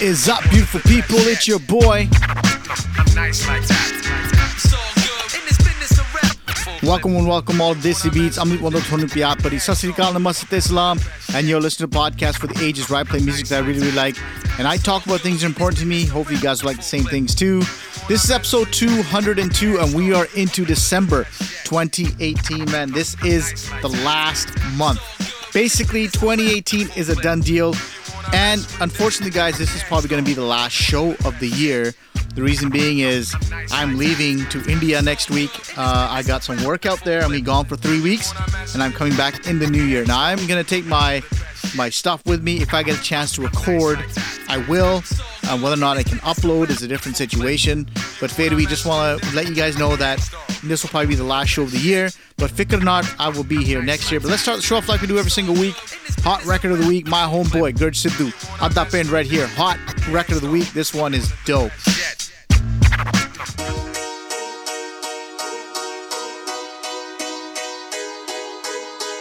Is 0.00 0.28
up, 0.28 0.40
beautiful 0.50 0.78
people? 0.82 1.16
It's 1.26 1.48
your 1.48 1.58
boy. 1.58 2.08
Welcome 6.84 7.16
and 7.16 7.26
welcome 7.26 7.60
all 7.60 7.74
Desi 7.74 8.14
Beats. 8.14 8.38
I'm 8.38 8.62
one 8.62 8.76
of 8.76 8.84
the 8.84 9.08
Pari. 9.08 9.56
Sasrikal 9.56 10.12
Namaste 10.12 10.52
Islam. 10.52 11.00
And 11.34 11.48
you're 11.48 11.60
listening 11.60 11.90
to 11.90 11.98
a 11.98 12.00
podcast 12.00 12.36
for 12.36 12.46
the 12.46 12.64
ages 12.64 12.88
where 12.88 13.00
I 13.00 13.02
play 13.02 13.18
music 13.18 13.48
that 13.48 13.64
I 13.64 13.66
really, 13.66 13.80
really 13.80 13.96
like. 13.96 14.16
And 14.60 14.68
I 14.68 14.76
talk 14.76 15.04
about 15.04 15.20
things 15.20 15.40
that 15.40 15.46
are 15.46 15.48
important 15.48 15.80
to 15.80 15.86
me. 15.86 16.06
Hopefully 16.06 16.36
you 16.36 16.42
guys 16.42 16.62
like 16.62 16.76
the 16.76 16.82
same 16.84 17.02
things 17.02 17.34
too. 17.34 17.62
This 18.08 18.22
is 18.22 18.30
episode 18.30 18.72
202 18.72 19.80
and 19.80 19.94
we 19.96 20.14
are 20.14 20.28
into 20.36 20.64
December 20.64 21.24
2018, 21.64 22.70
man. 22.70 22.92
This 22.92 23.16
is 23.24 23.68
the 23.82 23.88
last 23.88 24.48
month. 24.76 25.00
Basically, 25.52 26.06
2018 26.06 26.90
is 26.94 27.08
a 27.08 27.16
done 27.16 27.40
deal. 27.40 27.74
And 28.32 28.66
unfortunately, 28.80 29.30
guys, 29.30 29.58
this 29.58 29.74
is 29.74 29.82
probably 29.82 30.08
going 30.08 30.22
to 30.22 30.28
be 30.28 30.34
the 30.34 30.44
last 30.44 30.72
show 30.72 31.12
of 31.24 31.38
the 31.40 31.48
year. 31.48 31.94
The 32.34 32.42
reason 32.42 32.70
being 32.70 33.00
is 33.00 33.34
I'm 33.72 33.96
leaving 33.98 34.46
to 34.50 34.64
India 34.70 35.02
next 35.02 35.28
week. 35.30 35.50
Uh, 35.76 36.08
I 36.10 36.22
got 36.22 36.44
some 36.44 36.62
work 36.64 36.86
out 36.86 37.02
there. 37.04 37.18
I'm 37.18 37.30
gonna 37.30 37.38
be 37.38 37.40
gone 37.40 37.64
for 37.64 37.76
three 37.76 38.00
weeks, 38.00 38.32
and 38.74 38.82
I'm 38.82 38.92
coming 38.92 39.16
back 39.16 39.48
in 39.48 39.58
the 39.58 39.66
new 39.66 39.82
year. 39.82 40.04
Now 40.04 40.20
I'm 40.20 40.46
gonna 40.46 40.62
take 40.62 40.84
my 40.84 41.20
my 41.76 41.88
stuff 41.88 42.24
with 42.26 42.42
me. 42.42 42.60
If 42.60 42.74
I 42.74 42.82
get 42.82 42.98
a 42.98 43.02
chance 43.02 43.32
to 43.32 43.42
record, 43.42 43.98
I 44.48 44.64
will. 44.68 45.02
Uh, 45.44 45.58
whether 45.58 45.74
or 45.74 45.78
not 45.78 45.96
I 45.96 46.02
can 46.02 46.18
upload 46.18 46.70
is 46.70 46.82
a 46.82 46.88
different 46.88 47.16
situation. 47.16 47.88
But 48.20 48.30
Fader, 48.30 48.56
we 48.56 48.66
just 48.66 48.84
want 48.84 49.22
to 49.22 49.36
let 49.36 49.48
you 49.48 49.54
guys 49.54 49.78
know 49.78 49.96
that 49.96 50.18
this 50.62 50.82
will 50.82 50.90
probably 50.90 51.08
be 51.08 51.14
the 51.14 51.24
last 51.24 51.48
show 51.48 51.62
of 51.62 51.72
the 51.72 51.78
year. 51.78 52.10
But 52.36 52.50
fikr 52.50 52.80
or 52.80 52.84
not, 52.84 53.12
I 53.18 53.28
will 53.28 53.44
be 53.44 53.64
here 53.64 53.82
next 53.82 54.10
year. 54.10 54.20
But 54.20 54.28
let's 54.30 54.42
start 54.42 54.58
the 54.58 54.62
show 54.62 54.76
off 54.76 54.88
like 54.88 55.00
we 55.00 55.06
do 55.06 55.18
every 55.18 55.30
single 55.30 55.54
week. 55.54 55.74
Hot 56.22 56.44
record 56.44 56.72
of 56.72 56.78
the 56.78 56.86
week, 56.86 57.06
my 57.06 57.22
homeboy, 57.22 57.74
Gurj 57.76 58.06
Sidhu. 58.06 58.30
Adha 58.58 58.90
Pind 58.90 59.08
right 59.08 59.26
here. 59.26 59.46
Hot 59.48 59.78
record 60.08 60.36
of 60.36 60.42
the 60.42 60.50
week. 60.50 60.70
This 60.72 60.92
one 60.94 61.14
is 61.14 61.32
dope. 61.44 61.72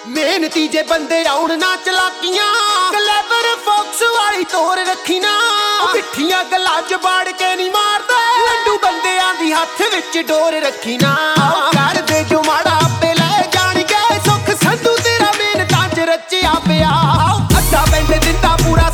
ਮਿਹਨਤੀ 0.07 0.67
ਜੇ 0.67 0.81
ਬੰਦੇ 0.81 1.25
ਆਉਣ 1.25 1.57
ਨਾ 1.59 1.75
ਚਲਾਕੀਆਂ। 1.75 2.45
Clever 2.91 3.55
focus 3.65 4.01
ਵਾਲੀ 4.17 4.43
ਤੋਰ 4.43 4.77
ਰੱਖੀ 4.77 5.19
ਨਾ। 5.19 5.33
ਮਿੱਠੀਆਂ 5.93 6.43
ਗੱਲਾਂ 6.43 6.81
ਚ 6.81 6.93
ਬਾੜ 6.93 7.29
ਕੇ 7.29 7.55
ਨਹੀਂ 7.55 7.69
ਮਾਰਦੇ। 7.71 8.19
ਲੰਡੂ 8.41 8.77
ਬੰਦਿਆਂ 8.77 9.33
ਦੀ 9.33 9.53
ਹੱਥ 9.53 9.81
ਵਿੱਚ 9.81 10.17
ਡੋਰ 10.27 10.53
ਰੱਖੀ 10.53 10.97
ਨਾ। 10.97 11.15
ਕਰਦੇ 11.73 12.23
ਜੋ 12.23 12.43
ਮਾੜਾ 12.43 12.75
ਆਪੇ 12.75 13.13
ਲੈ 13.13 13.47
ਜਾਣਗੇ। 13.51 14.19
ਸੁੱਖ 14.25 14.51
ਸੰਧੂ 14.63 14.95
ਤੇਰਾ 14.97 15.31
ਮਿਹਨਤਾਂ 15.37 15.89
ਚ 15.89 15.99
ਰਚਿਆ 15.99 16.53
ਪਿਆ। 16.67 16.91
ਅੱਧਾ 17.57 17.85
ਪਿੰਡ 17.91 18.23
ਦਿੰਦਾ 18.23 18.55
ਪੂਰਾ 18.55 18.89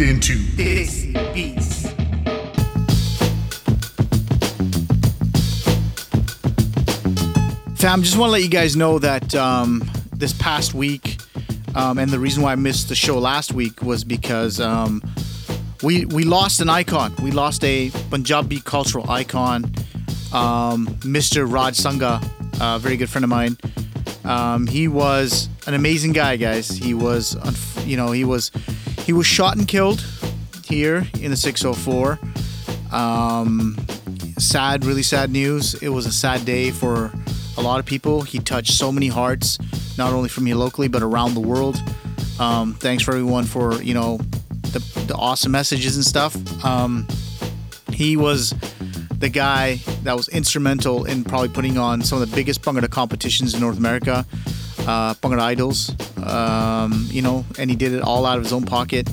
locked 0.00 0.10
into 0.10 0.34
Desi 0.56 1.12
Beats. 1.34 1.90
Fam, 7.80 8.02
just 8.02 8.16
want 8.18 8.28
to 8.28 8.32
let 8.32 8.42
you 8.42 8.48
guys 8.48 8.76
know 8.76 8.98
that 8.98 9.34
um, 9.34 9.82
this 10.12 10.32
past 10.34 10.74
week, 10.74 11.18
um, 11.74 11.98
and 11.98 12.10
the 12.10 12.18
reason 12.18 12.42
why 12.42 12.52
I 12.52 12.56
missed 12.56 12.88
the 12.88 12.94
show 12.94 13.18
last 13.18 13.52
week 13.52 13.82
was 13.82 14.04
because 14.04 14.60
um, 14.60 15.02
we 15.82 16.04
we 16.06 16.24
lost 16.24 16.60
an 16.60 16.68
icon. 16.68 17.14
We 17.22 17.30
lost 17.30 17.64
a 17.64 17.90
Punjabi 18.10 18.60
cultural 18.60 19.10
icon, 19.10 19.64
um, 20.32 20.86
Mr. 21.00 21.50
Raj 21.50 21.76
Sangha, 21.76 22.22
a 22.60 22.78
very 22.78 22.96
good 22.96 23.08
friend 23.08 23.24
of 23.24 23.30
mine. 23.30 23.56
Um, 24.24 24.66
he 24.66 24.86
was 24.88 25.48
an 25.66 25.74
amazing 25.74 26.12
guy, 26.12 26.36
guys. 26.36 26.68
He 26.68 26.92
was, 26.92 27.36
you 27.86 27.96
know, 27.96 28.12
he 28.12 28.24
was 28.24 28.50
he 29.10 29.12
was 29.12 29.26
shot 29.26 29.56
and 29.56 29.66
killed 29.66 30.06
here 30.64 31.04
in 31.20 31.32
the 31.32 31.36
604. 31.36 32.16
Um, 32.92 33.76
sad, 34.38 34.84
really 34.84 35.02
sad 35.02 35.32
news. 35.32 35.74
It 35.82 35.88
was 35.88 36.06
a 36.06 36.12
sad 36.12 36.44
day 36.44 36.70
for 36.70 37.10
a 37.58 37.60
lot 37.60 37.80
of 37.80 37.86
people. 37.86 38.22
He 38.22 38.38
touched 38.38 38.70
so 38.70 38.92
many 38.92 39.08
hearts, 39.08 39.58
not 39.98 40.12
only 40.12 40.28
from 40.28 40.46
here 40.46 40.54
locally 40.54 40.86
but 40.86 41.02
around 41.02 41.34
the 41.34 41.40
world. 41.40 41.82
Um, 42.38 42.74
thanks 42.74 43.02
for 43.02 43.10
everyone 43.10 43.46
for 43.46 43.82
you 43.82 43.94
know 43.94 44.18
the, 44.70 44.78
the 45.08 45.16
awesome 45.16 45.50
messages 45.50 45.96
and 45.96 46.04
stuff. 46.04 46.36
Um, 46.64 47.08
he 47.92 48.16
was 48.16 48.54
the 49.18 49.28
guy 49.28 49.80
that 50.04 50.16
was 50.16 50.28
instrumental 50.28 51.04
in 51.06 51.24
probably 51.24 51.48
putting 51.48 51.78
on 51.78 52.02
some 52.02 52.22
of 52.22 52.30
the 52.30 52.36
biggest 52.36 52.62
Bhangra 52.62 52.88
competitions 52.88 53.54
in 53.54 53.60
North 53.60 53.76
America, 53.76 54.24
uh, 54.86 55.14
Idols. 55.24 55.96
Um, 56.30 57.06
you 57.10 57.22
know, 57.22 57.44
and 57.58 57.68
he 57.68 57.76
did 57.76 57.92
it 57.92 58.02
all 58.02 58.24
out 58.24 58.38
of 58.38 58.44
his 58.44 58.52
own 58.52 58.64
pocket. 58.64 59.08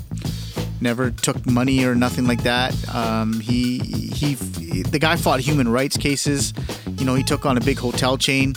Never 0.80 1.10
took 1.10 1.46
money 1.46 1.84
or 1.84 1.96
nothing 1.96 2.28
like 2.28 2.44
that. 2.44 2.74
Um, 2.94 3.40
he 3.40 3.80
he 3.80 4.36
the 4.84 5.00
guy 5.00 5.16
fought 5.16 5.40
human 5.40 5.68
rights 5.68 5.98
cases. 5.98 6.54
You 6.98 7.06
know, 7.06 7.16
he 7.16 7.24
took 7.24 7.46
on 7.46 7.58
a 7.58 7.62
big 7.62 7.80
hotel 7.80 8.18
chain 8.18 8.56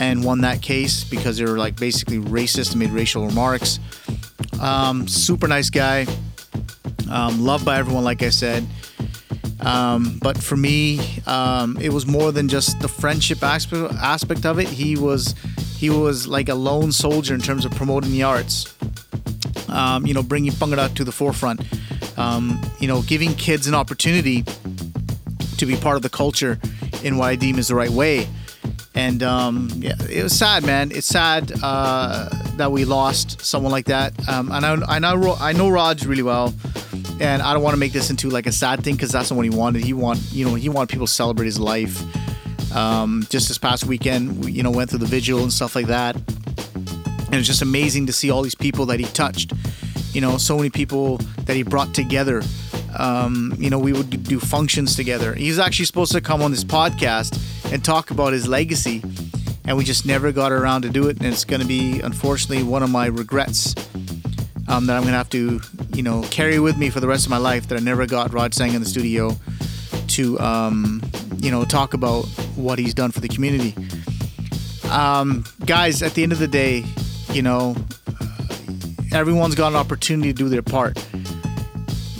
and 0.00 0.24
won 0.24 0.40
that 0.40 0.62
case 0.62 1.04
because 1.04 1.38
they 1.38 1.44
were 1.44 1.58
like 1.58 1.76
basically 1.76 2.18
racist 2.18 2.72
and 2.72 2.80
made 2.80 2.90
racial 2.90 3.26
remarks. 3.26 3.78
Um, 4.60 5.06
super 5.06 5.46
nice 5.46 5.70
guy. 5.70 6.06
Um, 7.10 7.44
loved 7.44 7.64
by 7.64 7.78
everyone, 7.78 8.04
like 8.04 8.22
I 8.22 8.30
said. 8.30 8.66
Um, 9.60 10.18
but 10.20 10.36
for 10.36 10.56
me, 10.56 11.00
um, 11.26 11.78
it 11.80 11.92
was 11.92 12.06
more 12.06 12.32
than 12.32 12.48
just 12.48 12.80
the 12.80 12.88
friendship 12.88 13.42
aspect, 13.42 13.94
aspect 13.94 14.44
of 14.44 14.58
it. 14.58 14.68
He 14.68 14.96
was 14.96 15.34
he 15.84 15.90
was 15.90 16.26
like 16.26 16.48
a 16.48 16.54
lone 16.54 16.90
soldier 16.90 17.34
in 17.34 17.42
terms 17.42 17.66
of 17.66 17.72
promoting 17.72 18.10
the 18.10 18.22
arts. 18.22 18.74
Um, 19.68 20.06
you 20.06 20.14
know, 20.14 20.22
bringing 20.22 20.50
Bhangra 20.52 20.94
to 20.94 21.04
the 21.04 21.12
forefront. 21.12 21.60
Um, 22.16 22.58
you 22.80 22.88
know, 22.88 23.02
giving 23.02 23.34
kids 23.34 23.66
an 23.66 23.74
opportunity 23.74 24.44
to 25.58 25.66
be 25.66 25.76
part 25.76 25.96
of 25.96 26.02
the 26.02 26.08
culture 26.08 26.58
in 27.02 27.18
what 27.18 27.26
I 27.26 27.36
deem 27.36 27.58
is 27.58 27.68
the 27.68 27.74
right 27.74 27.90
way. 27.90 28.26
And 28.94 29.22
um, 29.22 29.68
yeah, 29.74 29.96
it 30.08 30.22
was 30.22 30.34
sad, 30.34 30.64
man. 30.64 30.90
It's 30.90 31.06
sad 31.06 31.52
uh, 31.62 32.30
that 32.56 32.72
we 32.72 32.86
lost 32.86 33.42
someone 33.42 33.70
like 33.70 33.84
that. 33.86 34.14
Um, 34.26 34.50
and 34.52 34.64
I, 34.64 34.96
I 34.96 34.98
know 34.98 35.36
I 35.38 35.52
know 35.52 35.68
Raj 35.68 36.06
really 36.06 36.22
well, 36.22 36.54
and 37.20 37.42
I 37.42 37.52
don't 37.52 37.62
want 37.62 37.74
to 37.74 37.80
make 37.80 37.92
this 37.92 38.08
into 38.08 38.30
like 38.30 38.46
a 38.46 38.52
sad 38.52 38.82
thing 38.82 38.94
because 38.94 39.12
that's 39.12 39.30
not 39.30 39.36
what 39.36 39.44
he 39.44 39.50
wanted. 39.50 39.84
He 39.84 39.92
want 39.92 40.20
you 40.32 40.46
know 40.46 40.54
he 40.54 40.70
wanted 40.70 40.88
people 40.88 41.06
to 41.06 41.12
celebrate 41.12 41.44
his 41.44 41.60
life. 41.60 42.02
Um, 42.74 43.24
just 43.30 43.48
this 43.48 43.58
past 43.58 43.84
weekend, 43.86 44.44
we, 44.44 44.52
you 44.52 44.62
know, 44.62 44.70
went 44.70 44.90
through 44.90 44.98
the 44.98 45.06
vigil 45.06 45.42
and 45.42 45.52
stuff 45.52 45.76
like 45.76 45.86
that, 45.86 46.16
and 46.16 47.34
it's 47.34 47.46
just 47.46 47.62
amazing 47.62 48.06
to 48.06 48.12
see 48.12 48.30
all 48.30 48.42
these 48.42 48.54
people 48.54 48.86
that 48.86 48.98
he 48.98 49.06
touched. 49.06 49.52
You 50.12 50.20
know, 50.20 50.38
so 50.38 50.56
many 50.56 50.70
people 50.70 51.18
that 51.46 51.56
he 51.56 51.62
brought 51.62 51.94
together. 51.94 52.42
Um, 52.96 53.54
you 53.58 53.70
know, 53.70 53.78
we 53.78 53.92
would 53.92 54.22
do 54.24 54.38
functions 54.38 54.94
together. 54.94 55.34
He's 55.34 55.58
actually 55.58 55.86
supposed 55.86 56.12
to 56.12 56.20
come 56.20 56.42
on 56.42 56.52
this 56.52 56.62
podcast 56.64 57.38
and 57.72 57.84
talk 57.84 58.10
about 58.10 58.32
his 58.32 58.46
legacy, 58.46 59.02
and 59.64 59.76
we 59.76 59.84
just 59.84 60.06
never 60.06 60.30
got 60.32 60.52
around 60.52 60.82
to 60.82 60.90
do 60.90 61.08
it. 61.08 61.16
And 61.18 61.26
it's 61.26 61.44
going 61.44 61.60
to 61.60 61.66
be, 61.66 62.00
unfortunately, 62.00 62.62
one 62.62 62.82
of 62.82 62.90
my 62.90 63.06
regrets 63.06 63.74
um, 64.68 64.86
that 64.86 64.96
I'm 64.96 65.02
going 65.02 65.12
to 65.12 65.18
have 65.18 65.30
to, 65.30 65.60
you 65.94 66.02
know, 66.02 66.22
carry 66.30 66.58
with 66.60 66.76
me 66.76 66.90
for 66.90 67.00
the 67.00 67.08
rest 67.08 67.24
of 67.26 67.30
my 67.30 67.38
life. 67.38 67.68
That 67.68 67.78
I 67.78 67.82
never 67.82 68.06
got 68.06 68.32
Raj 68.32 68.52
Sangha 68.52 68.74
in 68.74 68.82
the 68.82 68.88
studio 68.88 69.36
to, 70.08 70.38
um, 70.38 71.02
you 71.44 71.50
know, 71.50 71.62
talk 71.66 71.92
about 71.92 72.24
what 72.56 72.78
he's 72.78 72.94
done 72.94 73.10
for 73.10 73.20
the 73.20 73.28
community. 73.28 73.74
Um, 74.90 75.44
guys, 75.66 76.02
at 76.02 76.14
the 76.14 76.22
end 76.22 76.32
of 76.32 76.38
the 76.38 76.48
day, 76.48 76.82
you 77.32 77.42
know, 77.42 77.76
everyone's 79.12 79.54
got 79.54 79.68
an 79.68 79.76
opportunity 79.76 80.32
to 80.32 80.36
do 80.36 80.48
their 80.48 80.62
part. 80.62 80.96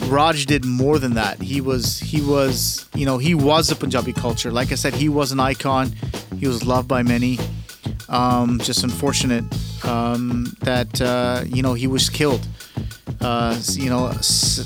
Raj 0.05 0.45
did 0.45 0.63
more 0.63 0.99
than 0.99 1.15
that. 1.15 1.41
He 1.41 1.59
was 1.59 1.99
he 1.99 2.21
was 2.21 2.87
you 2.93 3.07
know 3.07 3.17
he 3.17 3.33
was 3.33 3.67
the 3.69 3.75
Punjabi 3.75 4.13
culture. 4.13 4.51
Like 4.51 4.71
I 4.71 4.75
said, 4.75 4.93
he 4.93 5.09
was 5.09 5.31
an 5.31 5.39
icon. 5.39 5.91
He 6.39 6.47
was 6.47 6.63
loved 6.63 6.87
by 6.87 7.01
many. 7.01 7.39
Um, 8.07 8.59
just 8.59 8.83
unfortunate 8.83 9.43
um, 9.83 10.55
that 10.61 11.01
uh, 11.01 11.43
you 11.47 11.63
know 11.63 11.73
he 11.73 11.87
was 11.87 12.11
killed. 12.11 12.47
Uh, 13.25 13.59
you 13.71 13.89
know, 13.89 14.11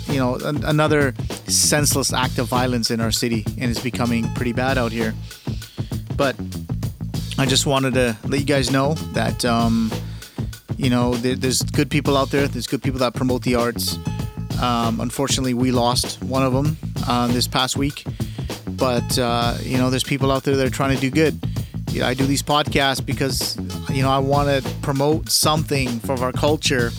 you 0.08 0.20
know 0.20 0.36
an- 0.44 0.66
another 0.66 1.14
senseless 1.48 2.12
act 2.12 2.38
of 2.40 2.48
violence 2.48 2.92
in 2.92 3.00
our 3.00 3.10
city, 3.10 3.46
and 3.58 3.72
it's 3.72 3.80
becoming 3.80 4.28
pretty 4.34 4.52
bad 4.52 4.78
out 4.78 4.92
here. 4.92 5.14
But 6.18 6.36
I 7.38 7.46
just 7.46 7.66
wanted 7.66 7.94
to 7.94 8.18
let 8.26 8.38
you 8.38 8.46
guys 8.46 8.70
know 8.70 8.96
that 9.14 9.46
um, 9.46 9.90
you 10.76 10.90
know 10.90 11.14
there, 11.14 11.36
there's 11.36 11.62
good 11.62 11.90
people 11.90 12.18
out 12.18 12.32
there. 12.32 12.50
There's 12.50 12.68
good 12.68 12.84
people 12.84 13.00
that 13.00 13.14
promote 13.14 13.44
the 13.44 13.56
arts. 13.56 13.98
Um, 14.62 15.00
unfortunately, 15.00 15.54
we 15.54 15.72
lost 15.72 16.22
one 16.22 16.44
of 16.44 16.52
them 16.52 16.76
uh, 17.08 17.28
this 17.28 17.48
past 17.48 17.78
week. 17.78 18.04
But 18.72 19.18
uh, 19.18 19.56
you 19.62 19.78
know, 19.78 19.90
there's 19.90 20.04
people 20.04 20.34
out 20.34 20.44
there 20.44 20.58
that 20.58 20.68
are 20.68 20.78
trying 20.82 20.96
to 20.96 21.00
do 21.00 21.10
good. 21.10 21.40
I 22.04 22.14
do 22.14 22.26
these 22.26 22.44
podcasts 22.44 23.04
because 23.04 23.56
you 23.90 24.04
know 24.04 24.12
I 24.12 24.20
want 24.20 24.50
to 24.50 24.70
promote 24.82 25.30
something 25.30 26.02
from 26.02 26.20
our 26.20 26.34
culture 26.34 26.92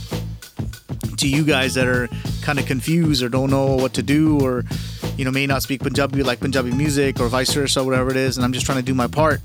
to 1.21 1.29
you 1.29 1.45
guys 1.45 1.75
that 1.75 1.87
are 1.87 2.09
kind 2.43 2.59
of 2.59 2.67
confused 2.67 3.23
or 3.23 3.29
don't 3.29 3.51
know 3.51 3.77
what 3.77 3.95
to 3.95 4.03
do 4.03 4.41
or 4.41 4.65
you 5.17 5.25
know 5.25 5.31
may 5.31 5.47
not 5.47 5.63
speak 5.63 5.83
Punjabi 5.83 6.23
like 6.23 6.41
Punjabi 6.41 6.71
music 6.73 7.21
or 7.21 7.29
vice 7.29 7.53
versa, 7.53 7.85
whatever 7.85 8.11
it 8.11 8.17
is. 8.17 8.37
And 8.37 8.45
I'm 8.45 8.53
just 8.53 8.67
trying 8.67 8.79
to 8.79 8.85
do 8.85 8.95
my 8.95 9.07
part. 9.07 9.41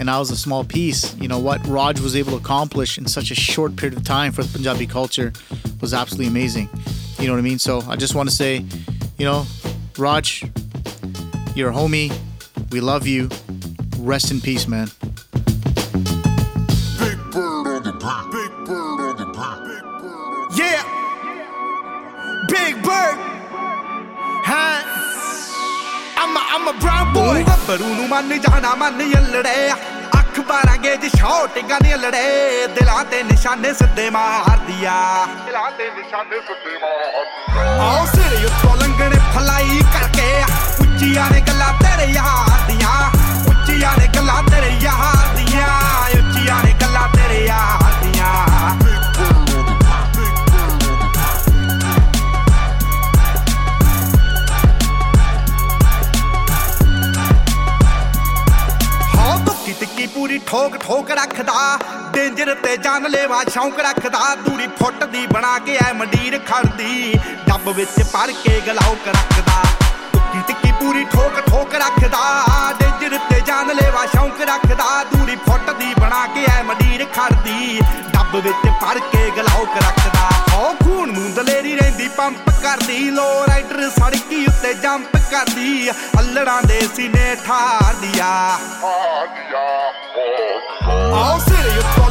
And 0.00 0.08
I 0.08 0.18
was 0.18 0.30
a 0.30 0.36
small 0.36 0.64
piece. 0.64 1.16
You 1.16 1.28
know 1.28 1.38
what 1.38 1.66
Raj 1.66 2.00
was 2.00 2.14
able 2.14 2.32
to 2.32 2.36
accomplish 2.36 2.98
in 2.98 3.06
such 3.06 3.30
a 3.30 3.34
short 3.34 3.76
period 3.76 3.98
of 3.98 4.04
time 4.04 4.32
for 4.32 4.42
the 4.42 4.52
Punjabi 4.52 4.86
culture 4.86 5.32
was 5.80 5.92
absolutely 5.94 6.28
amazing. 6.28 6.68
You 7.18 7.26
know 7.26 7.32
what 7.32 7.40
I 7.40 7.42
mean? 7.42 7.58
So 7.58 7.80
I 7.88 7.96
just 7.96 8.14
want 8.14 8.28
to 8.28 8.34
say, 8.34 8.64
you 9.16 9.24
know, 9.24 9.44
Raj, 9.96 10.44
you're 11.54 11.70
a 11.70 11.74
homie. 11.74 12.12
We 12.70 12.80
love 12.80 13.06
you. 13.06 13.28
Rest 13.98 14.30
in 14.30 14.40
peace, 14.40 14.68
man. 14.68 14.88
Big 22.48 22.74
Bird. 22.82 23.18
Huh? 24.48 24.80
I'm 26.16 26.36
a, 26.36 26.42
I'm 26.54 26.66
a 26.68 26.74
brown 26.82 27.12
boy. 27.14 27.44
ਗੱਭਰੂ 27.48 27.94
ਨੂੰ 27.94 28.08
ਮੰਨ 28.08 28.38
ਜਾਣਾ 28.40 28.74
ਮੰਨ 28.80 29.00
ਯੱਲੜੇ 29.12 29.70
ਅੱਖ 30.18 30.40
ਬਾਰਾਂਗੇ 30.48 30.96
ਜ 30.96 31.06
ਸ਼ੌਟਿੰਗਾਂ 31.16 31.78
ਦੀਆਂ 31.84 31.98
ਲੜੇ 31.98 32.66
ਦਿਲਾਂ 32.74 33.04
ਤੇ 33.10 33.22
ਨਿਸ਼ਾਨੇ 33.22 33.72
ਸਿੱਧੇ 33.80 34.08
ਮਾਰਦੀਆ 34.10 34.94
ਦਿਲਾਂ 35.46 35.70
ਤੇ 35.78 35.90
ਨਿਸ਼ਾਨੇ 35.96 36.40
ਸਿੱਧੇ 36.48 36.78
ਮਾਰਦੀਆ 36.82 37.76
ਆਓ 37.86 38.04
ਸਿਰ 38.14 38.44
ਉੱਤੋਂ 38.46 38.76
ਲੰਘਣੇ 38.76 39.18
ਫਲਾਈ 39.34 39.80
ਕਰਕੇ 39.94 40.30
ਉੱਚੀਆਂ 40.80 41.30
ਨੇ 41.30 41.40
ਗੱਲਾਂ 41.48 41.72
ਤੇਰੇ 41.82 42.10
ਯਾਰ 42.12 42.47
ਠੋਕ 60.48 60.76
ਠੋਕ 60.82 61.10
ਰੱਖਦਾ, 61.10 61.78
ਡੇਂਜਰ 62.12 62.54
ਤੇ 62.62 62.76
ਜਾਨ 62.76 63.06
ਲੈਵਾ 63.10 63.42
ਸ਼ੌਂਕ 63.52 63.80
ਰੱਖਦਾ। 63.80 64.34
ਦੂਰੀ 64.34 64.66
ਫੁੱਟ 64.78 65.04
ਦੀ 65.04 65.26
ਬਣਾ 65.26 65.58
ਕੇ 65.66 65.76
ਐ 65.78 65.92
ਮੰਡੀਰ 65.92 66.38
ਖੜਦੀ, 66.48 67.12
ਡੱਬ 67.48 67.68
ਵਿੱਚ 67.68 68.02
ਭਰ 68.12 68.32
ਕੇ 68.44 68.60
ਗਲਾਉਕ 68.66 69.08
ਰੱਖਦਾ। 69.08 69.62
ਦੁੱਕੀ 70.12 70.40
ਟਿੱਕੀ 70.46 70.72
ਪੂਰੀ 70.80 71.04
ਠੋਕ 71.12 71.40
ਠੋਕ 71.48 71.74
ਰੱਖਦਾ, 71.74 72.22
ਡੇਂਜਰ 72.80 73.18
ਤੇ 73.30 73.40
ਜਾਨ 73.46 73.74
ਲੈਵਾ 73.74 74.06
ਸ਼ੌਂਕ 74.06 74.40
ਰੱਖਦਾ। 74.50 75.04
ਦੂਰੀ 75.12 75.36
ਫੁੱਟ 75.46 75.70
ਦੀ 75.80 75.94
ਬਣਾ 76.00 76.26
ਕੇ 76.34 76.46
ਐ 76.46 76.62
ਮੰਡੀਰ 76.62 77.04
ਖੜਦੀ, 77.14 77.80
ਡੱਬ 78.12 78.36
ਵਿੱਚ 78.36 78.66
ਭਰ 78.82 78.98
ਕੇ 79.12 79.30
ਗਲਾਉਕ 79.36 79.76
ਰੱਖਦਾ। 79.76 80.30
ਹੋ 80.52 80.74
ਖੂਨ 81.08 81.14
ਨੂੰ 81.14 81.32
ਦਲੇਰੀ 81.34 81.74
ਰਹਿੰਦੀ 81.76 82.08
ਪੰਪ 82.16 82.48
ਕਰਦੀ 82.62 82.98
ਲੋ 83.10 83.26
ਰਾਈਡਰ 83.48 83.88
ਸੜਕੀ 83.90 84.44
ਉੱਤੇ 84.46 84.72
ਜੰਪ 84.74 85.16
ਕਰਦੀ 85.30 85.90
ਅਲੜਾਂ 86.18 86.60
ਦੇ 86.62 86.80
ਸੀਨੇ 86.96 87.34
ਠਾਰਦੀਆ 87.46 88.26
ਆਓ 91.14 91.38
ਸਿਰ 91.40 91.78
ਉੱਤੋਂ 91.78 92.07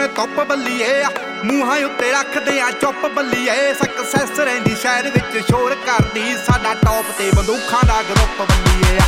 ਜਿਵੇਂ 0.00 0.14
ਧੁੱਪ 0.16 0.40
ਬੱਲੀਏ 0.48 1.04
ਮੂੰਹਾਂ 1.44 1.76
ਉੱਤੇ 1.84 2.10
ਰੱਖਦੇ 2.12 2.60
ਆ, 2.60 2.70
ਚੁੱਪ 2.70 3.06
ਬੱਲੀਏ। 3.06 3.72
ਸਕਸੈਸ 3.74 4.38
ਰਹਿੰਦੀ 4.40 4.74
ਸ਼ਹਿਰ 4.82 5.10
ਵਿੱਚ, 5.10 5.44
ਸ਼ੋਰ 5.46 5.74
ਕਰਦੀ। 5.86 6.36
ਸਾਡਾ 6.46 6.72
ਟੌਪ 6.74 7.10
ਤੇ 7.18 7.30
ਬੰਦੂਖਾਂ 7.36 7.82
ਦਾ 7.86 8.00
ਗਰੁੱਪ 8.02 8.40
ਬੱਲੀਏ 8.42 8.98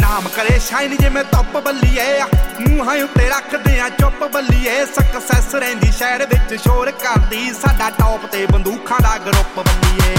ਨਾਮ 0.00 0.28
ਕਰੇ 0.28 0.58
ਸ਼ਾਈਨ 0.58 0.96
ਜਿਵੇਂ 0.96 1.24
ਧੁੱਪ 1.24 1.56
ਬੱਲੀਏ 1.58 2.22
ਮੂੰਹਾਂ 2.60 2.96
ਉੱਤੇ 2.96 3.28
ਰੱਖਦੇ 3.28 3.78
ਆ, 3.80 3.88
ਚੁੱਪ 3.88 4.24
ਬੱਲੀਏ। 4.24 4.84
ਸਕਸੈਸ 4.86 5.54
ਰਹਿੰਦੀ 5.54 5.92
ਸ਼ਹਿਰ 5.92 6.26
ਵਿੱਚ, 6.26 6.60
ਸ਼ੋਰ 6.62 6.90
ਕਰਦੀ। 6.90 7.50
ਸਾਡਾ 7.62 7.90
ਟੌਪ 7.90 8.26
ਤੇ 8.26 8.46
ਬੰਦੂਖਾਂ 8.46 9.00
ਦਾ 9.00 9.16
ਗਰੁੱਪ 9.18 9.60
ਬੱਲੀਏ 9.60 10.16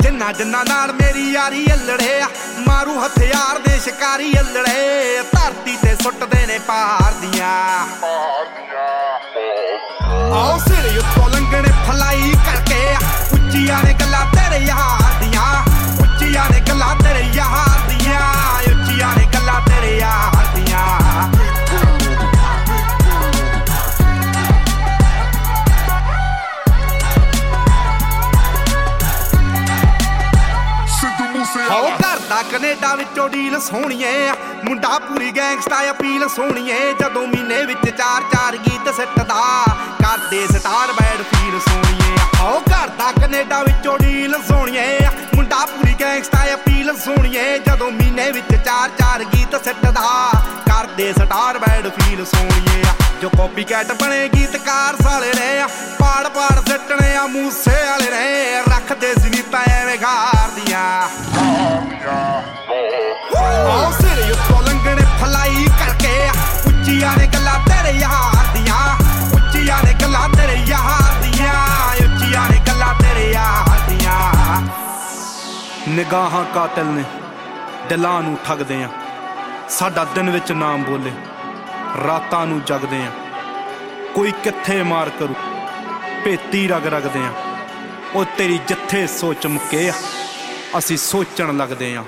ਜਿੰਨਾ 0.00 0.32
ਜਿੰਨਾ 0.32 0.62
ਨਾਲ 0.64 0.92
ਮੇਰੀ 0.92 1.30
ਯਾਰੀ 1.32 1.66
ਅਲੜੇ 1.72 2.20
ਆ। 2.20 2.28
ਮਾਰੂ 2.68 2.98
ਹਥਿਆਰ 3.00 3.58
ਦੇ 3.58 3.78
ਸ਼ਿਕਾਰੀ 3.78 4.32
ਅਲੜੇ। 4.40 5.22
ਧਰਤੀ 5.32 5.76
ਤੇ 5.82 5.94
ਸੁੱਟਦੇ 6.02 6.46
ਨੇ 6.46 6.58
ਪਹਾੜ 6.58 7.12
ਦੀਆਂ। 7.12 7.54
ਆਓ 10.14 10.58
ਸਿਰ 10.58 10.98
ਉੱਤੋਂ 10.98 11.30
ਲੰਗਣੇ 11.30 11.68
ਫਲਾਈ 11.86 12.34
ਕਰਕੇ 12.46 12.96
ਉੱਚੀਆਂ 13.32 13.82
ਨੇ 13.84 13.94
ਗੱਲਾਂ 13.94 14.26
ਤੇਰੇ 14.26 14.64
ਯਾਰ 14.64 15.24
ਦੀਆਂ। 15.24 15.64
ਉੱਚੀਆਂ 16.02 16.44
ਨੇ 16.50 16.60
ਗੱਲਾਂ 16.60 16.96
ਤੇਰੇ 16.96 17.30
ਯਾਰ 17.34 17.88
ਦੀਆਂ। 17.88 18.20
ਉੱਚੀਆਂ 18.74 19.16
ਨੇ 19.16 19.26
ਗੱਲਾਂ 19.34 19.60
ਤੇਰੇ 19.60 19.98
ਯਾਰ 19.98 20.46
ਦੀਆਂ। 20.56 20.84
Sidhu 31.74 31.82
ਹੋ 31.82 31.88
Mooseyala. 31.88 32.14
ਘਰ 32.14 32.18
ਦਾ 32.28 32.42
ਕੈਨੇਡਾ 32.42 32.94
ਵਿੱਚੋਂ 32.94 33.28
ਡੀਲ 33.28 33.60
ਸੋਹਣੀਏ। 33.60 34.32
ਮੁੰਡਾ 34.64 34.98
ਪੂਰੀ 34.98 35.30
ਗੈਂਗਸਟਾ 35.36 35.90
ਅਪੀਲ 35.90 36.28
ਸੋਹਣੀਏ। 36.28 36.92
ਜਦੋਂ 36.92 37.26
ਮਹੀਨੇ 37.26 37.64
ਵਿੱਚ 37.64 37.90
ਚਾਰ 37.90 38.22
ਚਾਰ 38.32 38.56
ਗੀਤ 38.56 38.94
ਸਿੱਟਦਾ 38.94 39.64
ਕਰਦੇ 40.02 40.46
ਸਟਾਰ 40.46 40.92
ਬੈਡ 40.92 41.22
ਫੀਲ 41.22 41.60
ਸੋਹਣੀਏ। 41.60 42.16
ਹੋ 42.40 42.60
ਘਰ 42.60 42.88
ਦਾ 42.88 43.12
ਕੈਨੇਡਾ 43.20 43.62
ਵਿੱਚੋਂ 43.62 43.98
ਡੀਲ 43.98 44.36
ਸੋਹਣੀਏ। 44.48 44.98
ਮੁੰਡਾ 45.34 45.66
ਪੂਰੀ 45.66 45.94
ਗੈਂਗਸਟਾ 46.00 46.44
ਅਪੀਲ 46.54 46.96
ਸੋਹਣੀਏ। 46.96 47.58
ਜਦੋਂ 47.58 47.90
ਮਹੀਨੇ 47.90 48.30
ਵਿੱਚ 48.30 48.54
ਚਾਰ 48.64 48.88
ਚਾਰ 48.98 49.24
ਗੀਤ 49.24 49.64
ਸਿੱਟਦਾ 49.64 50.30
ਕਰਦੇ 50.66 51.12
ਸਟਾਰ 51.12 51.58
ਬੈਡ 51.58 51.88
ਫੀਲ 51.88 52.24
ਸੋਹਣੀਏ। 52.24 52.82
ਜੋ 53.22 53.28
ਕਾਪੀ 53.28 53.64
ਕੈਟ 53.64 53.92
ਬਣੇ 53.92 54.28
ਗੀਤਕਾਰ 54.28 54.96
ਸਾਲੇ 55.02 55.32
ਨੇ, 55.34 55.64
ਪਾੜ 55.98 56.28
ਪਾੜ 56.28 56.60
ਸਿੱਟਣੇ 56.70 57.16
ਆ 57.16 57.26
ਮੂਸੇ 57.26 57.84
ਵਾਲੇ 57.88 58.10
ਨੇ। 58.10 58.62
ਰੱਖਦੇ 58.68 59.14
ਸੀ 59.14 59.30
ਨੀ 59.30 59.42
ਤਾਂ 59.52 59.60
ਐਵੇਂ 59.60 59.98
ਗਾਰਦੀਆਂ 59.98 61.08
ਆਓ 63.72 63.90
ਸਿਰ 63.90 64.32
ਉੱਤੋਂ 64.32 64.62
ਲੰਗਣੇ 64.62 65.02
ਫਲਾਈ 65.20 65.64
ਕਰਕੇ 65.64 66.30
ਉੱਚੀਆਂ 66.66 67.16
ਨੇ 67.18 67.26
ਗੱਲਾਂ 67.26 67.58
ਤੇਰੇ 67.58 67.98
ਯਾਰ 67.98 68.56
ਦੀਆਂ। 68.56 68.96
ਉੱਚੀਆਂ 69.34 69.78
ਨੇ 69.84 69.94
ਗੱਲਾਂ 70.02 70.28
ਤੇਰੇ 70.28 70.54
ਯਾਰ 70.54 71.22
ਦੀਆਂ। 71.22 71.66
ਉੱਚੀਆਂ 72.04 72.50
ਨੇ 72.50 72.60
ਗੱਲਾਂ 72.68 72.94
ਤੇਰੇ 72.94 73.32
ਯਾਰ 73.32 73.90
ਦੀਆਂ। 73.90 74.62
ਨਿਗਾਹਾਂ 75.88 76.44
ਕਾਤਲ 76.54 76.84
ਨੇ, 76.84 77.04
ਦਿਲਾਂ 77.88 78.22
ਨੂੰ 78.22 78.38
ਠੱਗਦੇ 78.46 78.84
ਆ। 78.84 78.88
ਸਾਡਾ 79.70 80.04
ਦਿਨ 80.04 80.30
ਵਿੱਚ 80.30 80.52
ਨਾਮ 80.52 80.84
ਬੋਲੇ, 80.84 81.12
ਰਾਤਾਂ 82.06 82.46
ਨੂੰ 82.46 82.62
ਜਗਦੇ 82.66 82.96
ਆ। 82.96 83.10
ਕੋਈ 84.14 84.30
ਕਿੱਥੇ 84.30 84.82
ਮਾਰ 84.82 85.08
ਕਰੂ, 85.08 85.34
ਭੇਤੀ 86.24 86.68
ਰਗ 86.68 86.86
ਰਗਦੇ 86.86 87.20
ਆ। 87.20 87.32
ਉਹ 88.14 88.24
ਤੇਰੀ 88.38 88.60
ਜਿੱਥੇ 88.68 89.06
ਸੋਚ 89.06 89.46
ਮੁੱਕੇ 89.46 89.88
ਆ। 89.88 89.92
ਅਸੀਂ 90.78 90.96
ਸੋਚਣ 90.96 91.56
ਲੱਗਦੇ 91.56 91.96
ਆ 91.96 92.04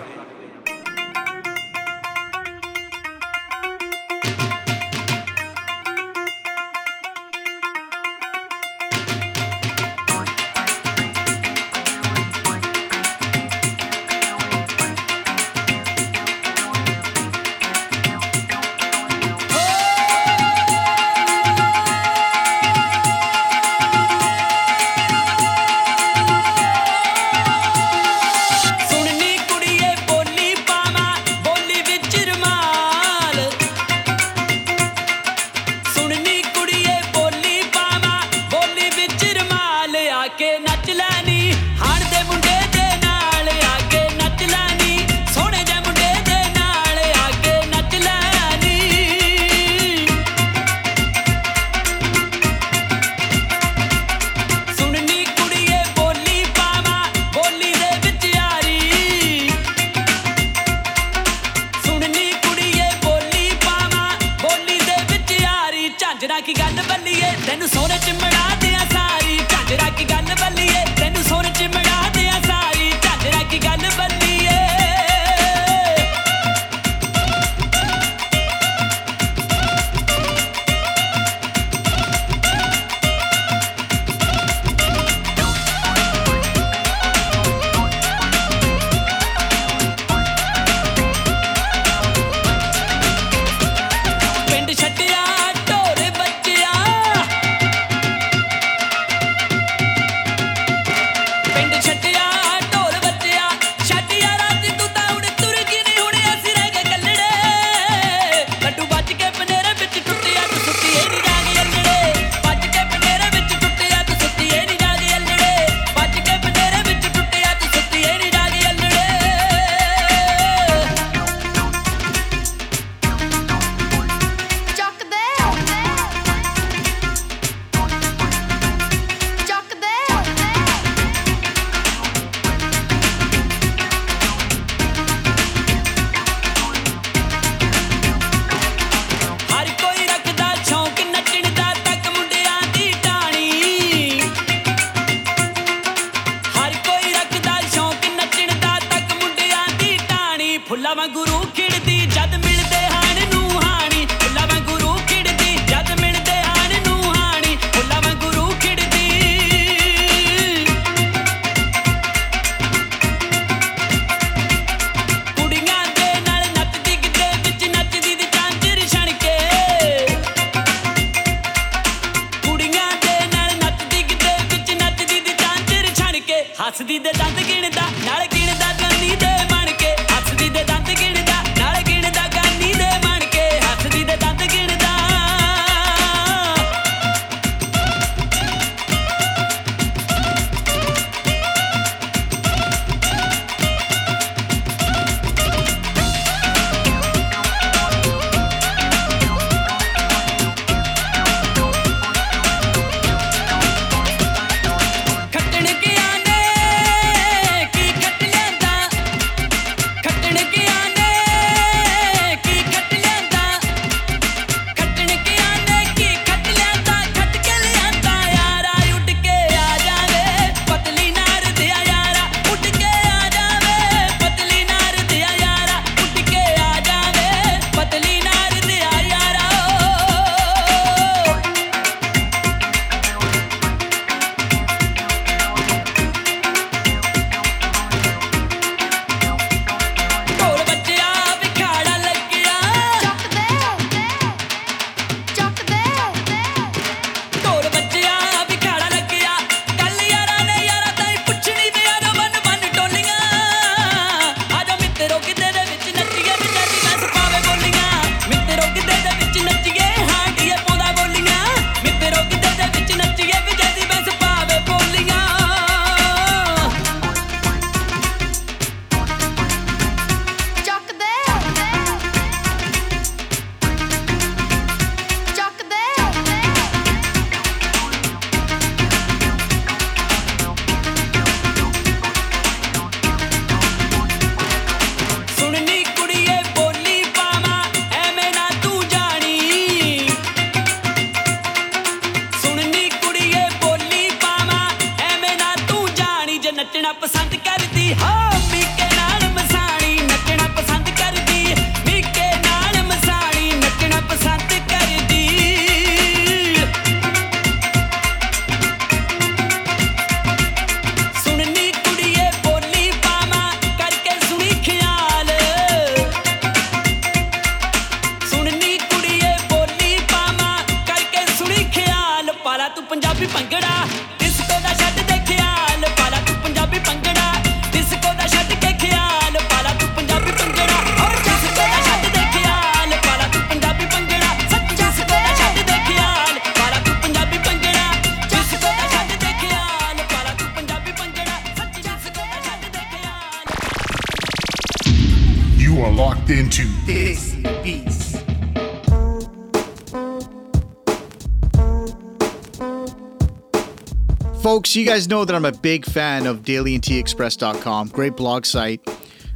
Folks, 354.77 354.85
you 354.85 354.93
guys 354.93 355.09
know 355.09 355.25
that 355.25 355.35
I'm 355.35 355.47
a 355.47 355.53
big 355.53 355.87
fan 355.87 356.27
of 356.27 356.43
dailyandtexpress.com. 356.43 357.89
Great 357.89 358.15
blog 358.15 358.45
site. 358.45 358.87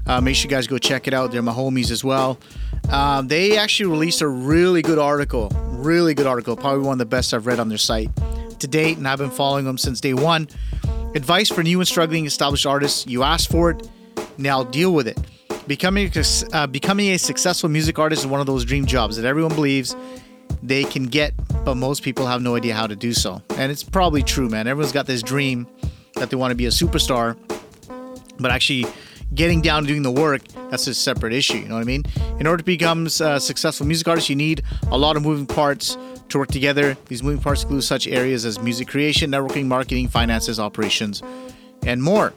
Uh, 0.06 0.20
make 0.20 0.36
sure 0.36 0.50
you 0.50 0.54
guys 0.54 0.66
go 0.66 0.76
check 0.76 1.08
it 1.08 1.14
out. 1.14 1.32
They're 1.32 1.40
my 1.40 1.50
homies 1.50 1.90
as 1.90 2.04
well. 2.04 2.38
Um, 2.90 3.26
they 3.26 3.56
actually 3.56 3.88
released 3.88 4.20
a 4.20 4.28
really 4.28 4.82
good 4.82 4.98
article. 4.98 5.48
Really 5.78 6.12
good 6.12 6.26
article. 6.26 6.56
Probably 6.56 6.84
one 6.84 6.92
of 6.92 6.98
the 6.98 7.06
best 7.06 7.32
I've 7.32 7.46
read 7.46 7.58
on 7.58 7.70
their 7.70 7.78
site 7.78 8.10
to 8.58 8.68
date, 8.68 8.98
and 8.98 9.08
I've 9.08 9.16
been 9.16 9.30
following 9.30 9.64
them 9.64 9.78
since 9.78 9.98
day 9.98 10.12
one. 10.12 10.46
Advice 11.14 11.48
for 11.48 11.62
new 11.62 11.80
and 11.80 11.88
struggling 11.88 12.26
established 12.26 12.66
artists. 12.66 13.06
You 13.06 13.22
asked 13.22 13.50
for 13.50 13.70
it, 13.70 13.88
now 14.36 14.62
deal 14.62 14.92
with 14.92 15.08
it. 15.08 15.18
Becoming 15.66 16.12
uh, 16.52 16.66
becoming 16.66 17.12
a 17.12 17.18
successful 17.18 17.70
music 17.70 17.98
artist 17.98 18.24
is 18.24 18.26
one 18.26 18.40
of 18.40 18.46
those 18.46 18.66
dream 18.66 18.84
jobs 18.84 19.16
that 19.16 19.24
everyone 19.24 19.54
believes 19.54 19.96
they 20.62 20.84
can 20.84 21.04
get, 21.04 21.34
but 21.64 21.76
most 21.76 22.02
people 22.02 22.26
have 22.26 22.42
no 22.42 22.56
idea 22.56 22.74
how 22.74 22.86
to 22.86 22.96
do 22.96 23.12
so. 23.12 23.42
And 23.56 23.70
it's 23.72 23.82
probably 23.82 24.22
true, 24.22 24.48
man. 24.48 24.66
Everyone's 24.66 24.92
got 24.92 25.06
this 25.06 25.22
dream 25.22 25.66
that 26.14 26.30
they 26.30 26.36
want 26.36 26.50
to 26.50 26.54
be 26.54 26.66
a 26.66 26.70
superstar, 26.70 27.36
but 28.38 28.50
actually 28.50 28.86
getting 29.34 29.60
down 29.60 29.82
to 29.82 29.88
doing 29.88 30.02
the 30.02 30.10
work, 30.10 30.42
that's 30.70 30.86
a 30.86 30.94
separate 30.94 31.32
issue. 31.32 31.58
You 31.58 31.68
know 31.68 31.76
what 31.76 31.82
I 31.82 31.84
mean? 31.84 32.04
In 32.38 32.46
order 32.46 32.58
to 32.58 32.64
become 32.64 33.06
a 33.06 33.40
successful 33.40 33.86
music 33.86 34.08
artist, 34.08 34.28
you 34.28 34.36
need 34.36 34.62
a 34.90 34.98
lot 34.98 35.16
of 35.16 35.22
moving 35.22 35.46
parts 35.46 35.96
to 36.30 36.38
work 36.38 36.48
together. 36.48 36.96
These 37.06 37.22
moving 37.22 37.40
parts 37.40 37.62
include 37.62 37.84
such 37.84 38.06
areas 38.06 38.44
as 38.44 38.58
music 38.58 38.88
creation, 38.88 39.30
networking, 39.30 39.66
marketing, 39.66 40.08
finances, 40.08 40.58
operations, 40.58 41.22
and 41.84 42.02
more. 42.02 42.32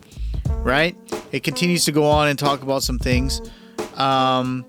Right? 0.49 0.95
It 1.32 1.43
continues 1.43 1.86
to 1.86 1.91
go 1.91 2.06
on 2.06 2.28
and 2.28 2.38
talk 2.38 2.62
about 2.62 2.84
some 2.84 2.99
things. 2.99 3.41
Um, 3.95 4.65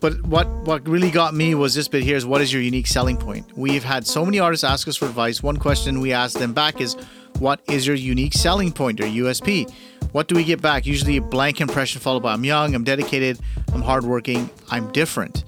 but 0.00 0.20
what 0.22 0.48
what 0.64 0.86
really 0.88 1.10
got 1.10 1.34
me 1.34 1.54
was 1.54 1.74
this 1.74 1.88
bit 1.88 2.02
here 2.02 2.16
is 2.16 2.24
what 2.24 2.40
is 2.40 2.52
your 2.52 2.62
unique 2.62 2.86
selling 2.86 3.16
point? 3.16 3.46
We've 3.56 3.84
had 3.84 4.06
so 4.06 4.24
many 4.24 4.38
artists 4.38 4.64
ask 4.64 4.88
us 4.88 4.96
for 4.96 5.06
advice. 5.06 5.42
One 5.42 5.58
question 5.58 6.00
we 6.00 6.12
ask 6.12 6.38
them 6.38 6.54
back 6.54 6.80
is, 6.80 6.94
what 7.38 7.60
is 7.68 7.86
your 7.86 7.96
unique 7.96 8.32
selling 8.32 8.72
point 8.72 9.00
or 9.00 9.04
USP? 9.04 9.70
What 10.12 10.26
do 10.26 10.34
we 10.34 10.44
get 10.44 10.60
back? 10.60 10.86
Usually 10.86 11.18
a 11.18 11.22
blank 11.22 11.60
impression 11.60 12.00
followed 12.00 12.22
by 12.22 12.32
I'm 12.32 12.44
young, 12.44 12.74
I'm 12.74 12.84
dedicated, 12.84 13.38
I'm 13.72 13.82
hardworking, 13.82 14.50
I'm 14.70 14.90
different. 14.92 15.44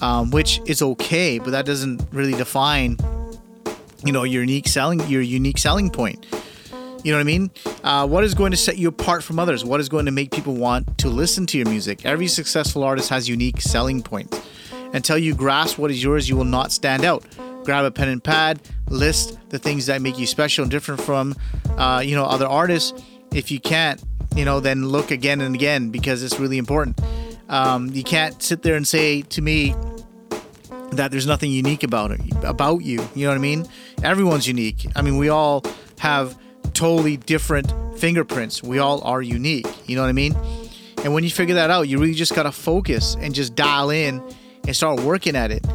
Um, 0.00 0.30
which 0.30 0.60
is 0.66 0.80
okay, 0.80 1.40
but 1.40 1.50
that 1.50 1.66
doesn't 1.66 2.00
really 2.12 2.32
define, 2.32 2.96
you 4.04 4.12
know, 4.12 4.22
your 4.22 4.42
unique 4.42 4.68
selling 4.68 5.00
your 5.08 5.22
unique 5.22 5.58
selling 5.58 5.90
point. 5.90 6.24
You 7.04 7.12
know 7.12 7.18
what 7.18 7.22
I 7.22 7.24
mean? 7.24 7.50
Uh, 7.84 8.06
what 8.06 8.24
is 8.24 8.34
going 8.34 8.50
to 8.50 8.56
set 8.56 8.76
you 8.76 8.88
apart 8.88 9.22
from 9.22 9.38
others? 9.38 9.64
What 9.64 9.80
is 9.80 9.88
going 9.88 10.06
to 10.06 10.10
make 10.10 10.32
people 10.32 10.54
want 10.54 10.98
to 10.98 11.08
listen 11.08 11.46
to 11.46 11.58
your 11.58 11.68
music? 11.68 12.04
Every 12.04 12.26
successful 12.26 12.82
artist 12.82 13.08
has 13.10 13.28
unique 13.28 13.60
selling 13.60 14.02
points. 14.02 14.40
Until 14.92 15.18
you 15.18 15.34
grasp 15.34 15.78
what 15.78 15.90
is 15.90 16.02
yours, 16.02 16.28
you 16.28 16.36
will 16.36 16.44
not 16.44 16.72
stand 16.72 17.04
out. 17.04 17.24
Grab 17.64 17.84
a 17.84 17.90
pen 17.90 18.08
and 18.08 18.22
pad, 18.22 18.60
list 18.88 19.38
the 19.50 19.58
things 19.58 19.86
that 19.86 20.02
make 20.02 20.18
you 20.18 20.26
special 20.26 20.62
and 20.62 20.70
different 20.70 21.00
from, 21.00 21.34
uh, 21.76 22.02
you 22.04 22.16
know, 22.16 22.24
other 22.24 22.46
artists. 22.46 23.00
If 23.32 23.50
you 23.50 23.60
can't, 23.60 24.02
you 24.34 24.44
know, 24.44 24.58
then 24.58 24.88
look 24.88 25.10
again 25.10 25.40
and 25.40 25.54
again 25.54 25.90
because 25.90 26.22
it's 26.22 26.40
really 26.40 26.58
important. 26.58 27.00
Um, 27.48 27.88
you 27.90 28.02
can't 28.02 28.42
sit 28.42 28.62
there 28.62 28.74
and 28.74 28.86
say 28.86 29.22
to 29.22 29.42
me, 29.42 29.74
that 30.92 31.10
there's 31.10 31.26
nothing 31.26 31.50
unique 31.50 31.82
about 31.82 32.10
it 32.12 32.20
about 32.42 32.78
you 32.78 33.06
you 33.14 33.24
know 33.26 33.30
what 33.30 33.36
i 33.36 33.40
mean 33.40 33.68
everyone's 34.02 34.48
unique 34.48 34.86
i 34.96 35.02
mean 35.02 35.18
we 35.18 35.28
all 35.28 35.62
have 35.98 36.34
totally 36.78 37.16
different 37.16 37.72
fingerprints. 37.98 38.62
We 38.62 38.78
all 38.78 39.02
are 39.02 39.20
unique. 39.20 39.66
You 39.88 39.96
know 39.96 40.02
what 40.02 40.08
i 40.08 40.12
mean? 40.12 40.36
And 41.02 41.12
when 41.12 41.24
you 41.24 41.30
figure 41.30 41.56
that 41.56 41.70
out 41.70 41.88
you 41.88 41.98
really 41.98 42.14
just 42.14 42.36
gotta 42.36 42.52
focus 42.52 43.16
and 43.20 43.34
just 43.34 43.56
dial 43.56 43.90
in 43.90 44.22
and 44.64 44.76
start 44.76 45.00
working 45.00 45.34
at 45.34 45.50
it. 45.50 45.66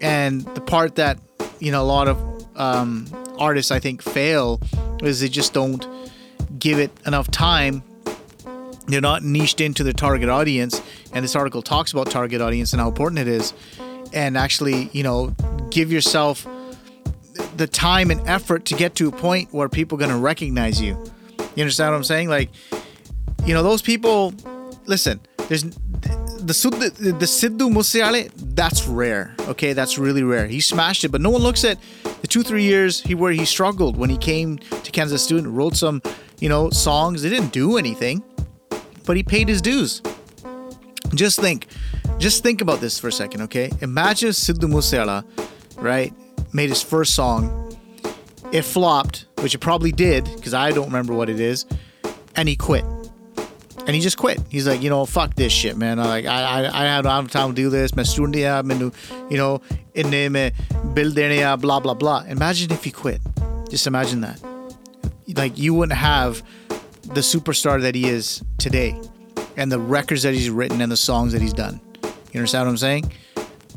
And 0.00 0.42
the 0.54 0.60
part 0.60 0.94
that 0.94 1.18
you 1.58 1.72
know 1.72 1.82
a 1.82 1.90
lot 1.96 2.06
of 2.06 2.16
um, 2.56 3.06
artists 3.36 3.72
i 3.72 3.80
think 3.80 4.00
fail 4.00 4.60
is 5.02 5.18
they 5.18 5.28
just 5.28 5.52
don't 5.52 5.84
give 6.60 6.78
it 6.78 6.92
enough 7.04 7.28
time. 7.32 7.82
They're 8.86 9.00
not 9.00 9.24
niched 9.24 9.60
into 9.60 9.82
their 9.82 9.92
target 9.92 10.28
audience 10.28 10.80
and 11.12 11.24
this 11.24 11.34
article 11.34 11.62
talks 11.62 11.90
about 11.90 12.12
target 12.12 12.40
audience 12.40 12.72
and 12.72 12.80
how 12.80 12.88
important 12.88 13.18
it 13.18 13.26
is. 13.26 13.54
And 14.12 14.38
actually 14.38 14.88
you 14.92 15.02
know 15.02 15.34
give 15.70 15.90
yourself 15.90 16.46
the 17.56 17.66
time 17.66 18.10
and 18.10 18.20
effort 18.28 18.64
to 18.66 18.74
get 18.74 18.94
to 18.96 19.08
a 19.08 19.12
point 19.12 19.52
where 19.52 19.68
people 19.68 19.96
are 19.96 20.00
going 20.00 20.10
to 20.10 20.16
recognize 20.18 20.80
you 20.80 20.94
you 21.38 21.62
understand 21.62 21.90
what 21.90 21.96
i'm 21.96 22.04
saying 22.04 22.28
like 22.28 22.50
you 23.44 23.54
know 23.54 23.62
those 23.62 23.82
people 23.82 24.34
listen 24.86 25.20
there's 25.48 25.64
the 26.44 26.92
the, 26.98 27.48
the 27.48 27.70
Moose 27.70 27.94
Wala, 27.94 28.24
that's 28.36 28.86
rare. 28.86 29.34
Okay, 29.40 29.72
that's 29.72 29.98
really 29.98 30.22
rare. 30.22 30.46
He 30.46 30.60
smashed 30.60 31.04
it, 31.04 31.10
but 31.10 31.20
no 31.20 31.30
one 31.30 31.42
looks 31.42 31.64
at 31.64 31.78
the 32.20 32.26
two 32.26 32.42
three 32.42 32.64
years 32.64 33.00
he 33.00 33.14
where 33.14 33.32
he 33.32 33.44
struggled 33.44 33.96
when 33.96 34.10
he 34.10 34.16
came 34.16 34.58
to 34.58 34.90
Kansas 34.90 35.22
Student, 35.22 35.54
wrote 35.54 35.76
some, 35.76 36.02
you 36.40 36.48
know, 36.48 36.70
songs. 36.70 37.22
They 37.22 37.28
didn't 37.30 37.52
do 37.52 37.78
anything, 37.78 38.22
but 39.04 39.16
he 39.16 39.22
paid 39.22 39.48
his 39.48 39.60
dues. 39.62 40.02
Just 41.14 41.40
think, 41.40 41.66
just 42.18 42.42
think 42.42 42.60
about 42.60 42.80
this 42.80 42.98
for 42.98 43.08
a 43.08 43.12
second, 43.12 43.42
okay? 43.42 43.70
Imagine 43.80 44.30
if 44.30 44.36
Sidhu 44.36 44.68
Moose 44.68 44.92
Wala, 44.92 45.24
right, 45.76 46.12
made 46.53 46.69
his 46.69 46.81
first 46.81 47.15
song. 47.15 47.77
It 48.51 48.63
flopped, 48.63 49.25
which 49.39 49.53
it 49.53 49.59
probably 49.59 49.91
did, 49.91 50.25
because 50.35 50.53
I 50.53 50.71
don't 50.71 50.87
remember 50.87 51.13
what 51.13 51.29
it 51.29 51.39
is, 51.39 51.65
and 52.35 52.49
he 52.49 52.55
quit. 52.55 52.83
And 53.85 53.95
he 53.95 54.01
just 54.01 54.17
quit. 54.17 54.39
He's 54.49 54.67
like, 54.67 54.81
you 54.83 54.89
know, 54.89 55.05
fuck 55.05 55.35
this 55.35 55.51
shit, 55.51 55.75
man. 55.77 55.99
I 55.99 56.05
like, 56.05 56.25
I, 56.25 56.41
I, 56.41 56.81
I 56.81 56.85
have, 56.85 57.05
I 57.05 57.15
have 57.15 57.31
time 57.31 57.49
to 57.49 57.55
do 57.55 57.69
this. 57.69 57.91
मैं 57.91 58.05
student 58.05 58.35
या 58.35 58.61
मैंने, 58.61 58.91
you 59.31 59.37
know, 59.37 59.61
इन्ने 59.95 60.29
में 60.29 60.93
bill 60.93 61.13
देने 61.13 61.39
या 61.39 61.59
blah 61.59 61.79
blah 61.79 61.93
blah. 61.93 62.23
Imagine 62.27 62.71
if 62.71 62.83
he 62.83 62.91
quit. 62.91 63.21
Just 63.69 63.87
imagine 63.87 64.21
that. 64.21 64.39
Like 65.35 65.57
you 65.57 65.73
wouldn't 65.73 65.97
have 65.97 66.43
the 67.03 67.21
superstar 67.21 67.81
that 67.81 67.95
he 67.95 68.07
is 68.07 68.43
today, 68.57 68.99
and 69.57 69.71
the 69.71 69.79
records 69.79 70.23
that 70.23 70.33
he's 70.33 70.49
written 70.49 70.81
and 70.81 70.91
the 70.91 70.97
songs 70.97 71.33
that 71.33 71.41
he's 71.41 71.53
done. 71.53 71.79
You 72.31 72.39
understand 72.39 72.65
what 72.65 72.71
I'm 72.71 72.77
saying? 72.77 73.11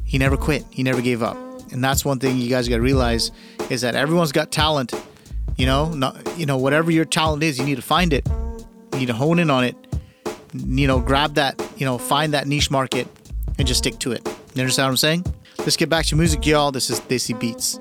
He 0.04 0.18
never 0.18 0.36
quit. 0.36 0.64
He 0.70 0.82
never 0.82 1.00
gave 1.00 1.22
up. 1.22 1.38
And 1.71 1.83
that's 1.83 2.05
one 2.05 2.19
thing 2.19 2.37
you 2.37 2.49
guys 2.49 2.67
got 2.67 2.77
to 2.77 2.81
realize 2.81 3.31
is 3.69 3.81
that 3.81 3.95
everyone's 3.95 4.31
got 4.31 4.51
talent. 4.51 4.93
You 5.57 5.65
know, 5.65 5.89
not, 5.93 6.37
you 6.37 6.45
know, 6.45 6.57
whatever 6.57 6.91
your 6.91 7.05
talent 7.05 7.43
is, 7.43 7.57
you 7.57 7.65
need 7.65 7.75
to 7.75 7.81
find 7.81 8.13
it. 8.13 8.27
You 8.93 8.99
need 8.99 9.07
to 9.07 9.13
hone 9.13 9.39
in 9.39 9.49
on 9.49 9.63
it. 9.63 9.75
You 10.53 10.87
know, 10.87 10.99
grab 10.99 11.35
that, 11.35 11.61
you 11.77 11.85
know, 11.85 11.97
find 11.97 12.33
that 12.33 12.47
niche 12.47 12.71
market 12.71 13.07
and 13.57 13.67
just 13.67 13.79
stick 13.79 13.99
to 13.99 14.11
it. 14.11 14.25
You 14.53 14.61
understand 14.61 14.85
what 14.85 14.91
I'm 14.91 14.97
saying? 14.97 15.25
Let's 15.59 15.77
get 15.77 15.89
back 15.89 16.05
to 16.07 16.15
music, 16.15 16.45
y'all. 16.45 16.71
This 16.71 16.89
is 16.89 16.99
Desi 17.01 17.37
Beats. 17.37 17.79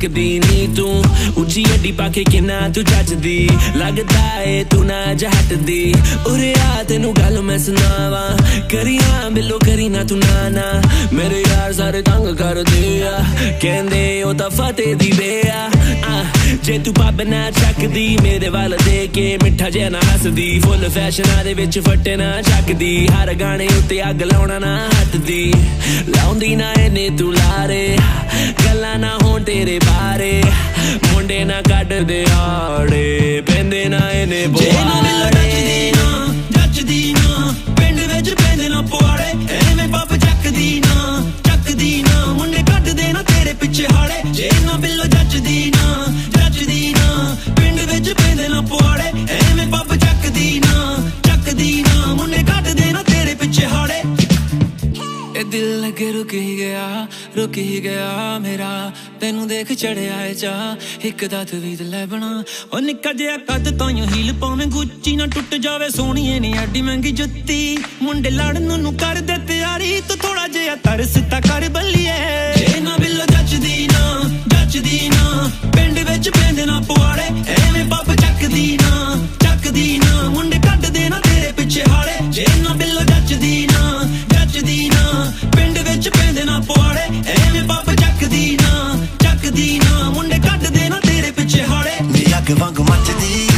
ਕਿਦਾਂ 0.00 0.10
ਥੱਕਦੀ 0.10 0.40
ਨੀ 0.40 0.68
ਤੂੰ? 0.76 1.04
ਉੱਚੀ 1.36 1.64
ਅੱਡੀ 1.74 1.92
ਪਾ 1.92 2.08
ਕੇ 2.08 2.24
ਕਿੰਨਾ 2.24 2.60
ਤੂੰ 2.74 2.84
ਜੱਜਦੀ? 2.84 3.50
ਲੱਗਦਾ 3.76 4.42
ਏ 4.42 4.64
ਤੂੰ 4.64 4.86
ਨਾ 4.86 5.14
ਜਹਟਦੀ 5.14 5.94
ਉਰੇ 6.26 6.54
ਆ 6.78 6.82
ਤੈਨੂੰ 6.82 7.14
ਗੱਲ 7.16 7.40
ਮੈਂ 7.42 7.58
ਸੁਣਾਵਾਂ। 7.58 8.36
ਕਰੀਆਂ 8.68 9.30
ਬਿੱਲੋ 9.30 9.58
ਕਰੀ 9.58 9.88
ਨਾ 9.88 10.04
ਤੂੰ 10.04 10.18
ਨਾ 10.18 10.48
ਨਾ। 10.48 10.82
ਮੇਰੇ 11.12 11.44
ਯਾਰ 11.50 11.72
ਸਾਰੇ 11.72 12.02
ਤੰਗ 12.02 12.36
ਕਰਦੇ 12.36 13.02
ਆ। 13.02 13.24
ਕਹਿੰਦੇ 13.60 14.22
ਉਹ 14.22 14.34
ਤਾਂ 14.34 14.50
ਫਤਿਹ 14.50 14.96
ਦੀ 14.96 15.12
ਵੇ 15.18 15.42
ਆ। 15.48 15.70
ਆ, 16.08 16.24
ਜੇ 16.64 16.78
ਤੂੰ 16.78 16.92
ਪੱਬ 16.94 17.20
ਨਾ 17.22 17.50
ਚੱਕਦੀ 17.50 18.16
ਮੇਰੇ 18.22 18.48
ਵੱਲ 18.48 18.76
ਦੇ 18.84 19.06
ਕੇ 19.14 19.36
ਮਿੱਠਾ 19.42 19.68
ਜਿਹਾ 19.70 19.88
ਨਾ 19.90 20.00
ਹੱਸਦੀ। 20.04 20.58
ਫੁੱਲ 20.64 20.88
ਫੈਸ਼ਨਾਂ 20.88 21.44
ਦੇ 21.44 21.54
ਵਿੱਚ 21.54 21.78
ਫੱਟੇ 21.78 22.16
ਨਾ 22.16 22.30
ਚੱਕਦੀ। 22.42 23.06
ਹਰ 23.08 23.32
ਗਾਣੇ 23.34 23.66
ਉੱਤੇ 23.78 24.02
ਅੱਗ 24.10 24.22
ਲਾਉਣਾ 24.22 24.58
ਨਾ 24.58 24.76
ਹੱਟਦੀ। 24.88 25.52
ਲਾਉਂਦੀ 26.08 26.54
ਨਾ 26.56 26.72
ਇਹਨੇ 26.72 27.08
ਤੂੰ 27.18 27.32
ਲਾਰੇ 27.34 27.96
ਗੱਲਾਂ 28.64 28.98
ਨਾ 28.98 29.16
ਹੋਣ 29.22 29.44
ਤੇਰੇ 29.44 29.78
ਬਾਰੇ। 29.86 30.42
ਮੁੰਡੇ 31.12 31.44
ਨਾ 31.44 31.60
ਕੱਢਦੇ 31.62 32.24
ਆੜੇ 32.32 33.42
ਪੈਂਦੇ 33.46 33.84
ਨਾ 33.88 34.10
ਇਹਨੇ 34.10 34.46
ਜੇ 34.58 34.72
ਨਾ 34.84 35.00
ਬਿੱਲ 35.02 35.28
ਜੱਜਦੀ 36.52 37.12
ਨਾ 37.12 37.54
ਪਿੰਡ 37.78 38.00
ਵਿੱਚ 38.12 38.30
ਪੈਂਦੇ 38.34 38.68
ਨਾ 38.68 38.80
ਪਵਾੜੇ 38.82 39.32
ਐਵੇਂ 39.56 39.88
ਪੱਪ 39.88 40.14
ਚੱਕਦੀ 40.16 40.80
ਨਾ 40.80 41.22
ਚੱਕਦੀ 41.46 42.02
ਨਾ 42.02 42.24
ਮੁੰਡੇ 42.32 42.62
ਕੱਢਦੇ 42.70 43.12
ਨਾ 43.12 43.22
ਤੇਰੇ 43.22 43.52
ਪਿੱਛੇ 43.52 43.86
ਹਾੜੇ। 43.92 44.22
ਜੇ 44.32 44.50
ਨਾ 44.64 44.76
ਬਿੱਲ 44.76 45.02
ਦਿਲ 56.00 56.08
ਲੱਗੇ 56.08 56.12
ਰੁਕ 56.12 56.32
ਹੀ 56.34 56.56
ਗਿਆ, 56.58 57.06
ਰੁਕ 57.36 57.56
ਹੀ 57.58 57.82
ਗਿਆ 57.84 58.38
ਮੇਰਾ। 58.38 58.70
ਤੈਨੂੰ 59.20 59.46
ਦੇਖ 59.48 59.72
ਚੜਿਆ 59.72 60.20
ਏ 60.26 60.34
ਚਾ 60.34 60.52
ਇੱਕ 61.04 61.24
ਦਾ 61.24 61.42
ਤਵੀਤ 61.44 61.82
ਲੈ 61.82 62.04
ਬਣਾ। 62.06 62.42
ਉਹ 62.72 62.80
ਨਿੱਕਾ 62.80 63.12
ਜਿਹਾ 63.12 63.36
ਕੱਦ 63.48 63.70
ਤੋਂ 63.78 63.90
ਯੂੰ 63.90 64.06
ਹੀਲ 64.08 64.32
ਪਾਵੇਂ 64.40 64.66
ਗੁੱਚੀ 64.66 65.16
ਨਾ 65.16 65.26
ਟੁੱਟ 65.26 65.54
ਜਾਵੇ, 65.54 65.88
ਸੋਹਣੀਏ 65.88 66.38
ਨੀ 66.40 66.52
ਐਡੀ 66.58 66.82
ਮਹਿੰਗੀ 66.82 67.10
ਜੁੱਤੀ। 67.12 67.78
ਮੁੰਡੇ 68.02 68.30
ਲੜਨ 68.30 68.80
ਨੂੰ 68.80 68.94
ਕਰਦੇ 68.94 69.36
ਤਿਆਰੀ, 69.48 70.00
ਤੂੰ 70.08 70.16
ਥੋੜਾ 70.16 70.46
ਜਿਹਾ 70.48 70.76
ਤਰਸ 70.84 71.14
ਤਾਂ 71.30 71.40
ਕਰ 71.40 71.68
ਬੱਲੀਏ। 71.68 72.16
ਜੇ 72.56 72.80
ਨਾ 72.80 72.96
ਬਿੱਲੋ 72.96 73.24
ਜੱਜਦੀ 73.32 73.86
ਨਾ 73.86 74.22
ਜੱਜਦੀ 74.48 75.08
ਨਾ, 75.08 75.50
ਪਿੰਡ 75.76 75.98
ਵਿੱਚ 76.10 76.28
ਪੈਂਦੇ 76.30 76.64
ਨਾ 76.64 76.80
ਪਵਾੜੇ 76.88 77.28
ਐਵੇਂ 77.58 77.84
ਪੱਪ 77.84 78.14
ਚੱਕਦੀ 78.14 78.76
ਨਾ 78.82 79.16
ਚੱਕਦੀ 79.42 79.98
ਨਾ। 79.98 80.28
ਮੁੰਡੇ 80.28 80.58
ਕੱਢਦੇ 80.58 81.08
ਨਾ 81.08 81.20
ਤੇਰੇ 81.20 81.52
ਪਿੱਛੇ 81.52 81.82
ਹਾੜੇ। 81.88 82.16
ਜੇ 82.30 82.46
ਨਾ 82.62 82.74
ਬਿੱਲੋ 82.74 82.99
ਨਾ 86.60 86.74
ਪਵਾੜੇ। 86.74 87.00
ਐਵੇਂ 87.32 87.62
ਪੱਪ 87.62 87.90
ਚੱਕਦੀ 87.90 88.58
ਨਾ 88.62 88.98
ਚੱਕਦੀ 89.22 89.80
ਨਾ। 89.84 90.10
ਮੁੰਡੇ 90.10 90.38
ਕੱਢਦੇ 90.38 90.88
ਨਾ 90.88 91.00
ਤੇਰੇ 91.00 91.30
ਪਿੱਛੇ 91.30 91.62
ਹਾੜੇ। 91.62 91.90
ਨੀ 92.02 92.24
ਅੱਗ 92.38 92.50
ਵਾਂਗ 92.50 92.80
ਮੱਚਦੀ। 92.80 93.49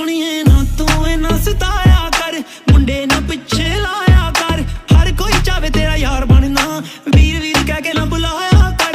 ਸੋਹਣੀਏ 0.00 0.42
ਨਾ 0.44 0.64
ਤੂੰ 0.78 1.08
ਇਹਨਾਂ 1.08 1.38
ਸਤਾਇਆ 1.38 2.10
ਕਰ 2.18 2.40
ਮੁੰਡੇ 2.72 3.04
ਨਾ 3.06 3.20
ਪਿੱਛੇ 3.28 3.68
ਲਾਇਆ 3.80 4.30
ਕਰ 4.40 4.62
ਹਰ 4.94 5.12
ਕੋਈ 5.18 5.32
ਚਾਵੇ 5.44 5.70
ਤੇਰਾ 5.70 5.96
ਯਾਰ 5.96 6.24
ਬਣਨਾ 6.24 6.80
ਵੀਰ 7.16 7.40
ਵੀਰ 7.40 7.56
ਕਹਿ 7.66 7.82
ਕੇ 7.82 7.92
ਨਾ 7.94 8.04
ਬੁਲਾਇਆ 8.04 8.70
ਕਰ 8.80 8.94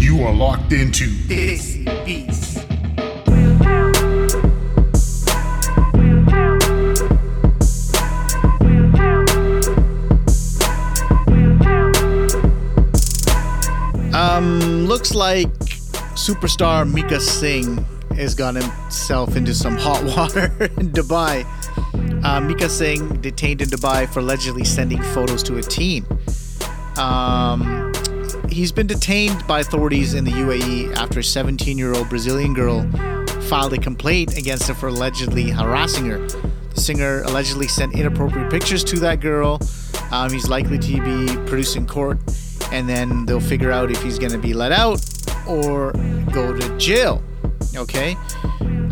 You 0.00 0.20
are 0.26 0.34
locked 0.34 0.72
into 0.72 1.06
Desi 1.28 1.84
Beats. 2.06 2.38
Um, 14.14 14.86
looks 14.86 15.14
like 15.14 15.48
superstar 16.16 16.90
Mika 16.92 17.20
Singh 17.20 17.78
has 18.15 18.35
gotten 18.35 18.61
himself 18.61 19.35
into 19.35 19.53
some 19.53 19.77
hot 19.77 20.03
water 20.17 20.45
in 20.77 20.91
Dubai. 20.91 21.45
Uh, 22.23 22.39
Mika 22.41 22.69
Singh 22.69 23.21
detained 23.21 23.61
in 23.61 23.69
Dubai 23.69 24.07
for 24.11 24.19
allegedly 24.19 24.63
sending 24.63 25.01
photos 25.13 25.43
to 25.43 25.57
a 25.57 25.61
teen. 25.61 26.05
Um, 26.97 27.91
he's 28.49 28.71
been 28.71 28.87
detained 28.87 29.45
by 29.47 29.61
authorities 29.61 30.13
in 30.13 30.23
the 30.23 30.31
UAE 30.31 30.95
after 30.95 31.19
a 31.19 31.23
17 31.23 31.77
year 31.77 31.93
old 31.93 32.09
Brazilian 32.09 32.53
girl 32.53 32.83
filed 33.43 33.73
a 33.73 33.77
complaint 33.77 34.37
against 34.37 34.69
him 34.69 34.75
for 34.75 34.87
allegedly 34.87 35.49
harassing 35.49 36.05
her. 36.05 36.19
The 36.73 36.81
singer 36.81 37.21
allegedly 37.23 37.67
sent 37.67 37.93
inappropriate 37.93 38.49
pictures 38.49 38.83
to 38.85 38.99
that 38.99 39.19
girl. 39.19 39.59
Um, 40.11 40.31
he's 40.31 40.47
likely 40.47 40.77
to 40.79 41.01
be 41.03 41.35
produced 41.47 41.75
in 41.75 41.87
court, 41.87 42.19
and 42.71 42.87
then 42.87 43.25
they'll 43.25 43.39
figure 43.39 43.71
out 43.71 43.91
if 43.91 44.01
he's 44.01 44.17
going 44.17 44.31
to 44.31 44.37
be 44.37 44.53
let 44.53 44.71
out 44.71 45.03
or 45.47 45.91
go 46.31 46.55
to 46.55 46.77
jail. 46.77 47.23
Okay. 47.75 48.15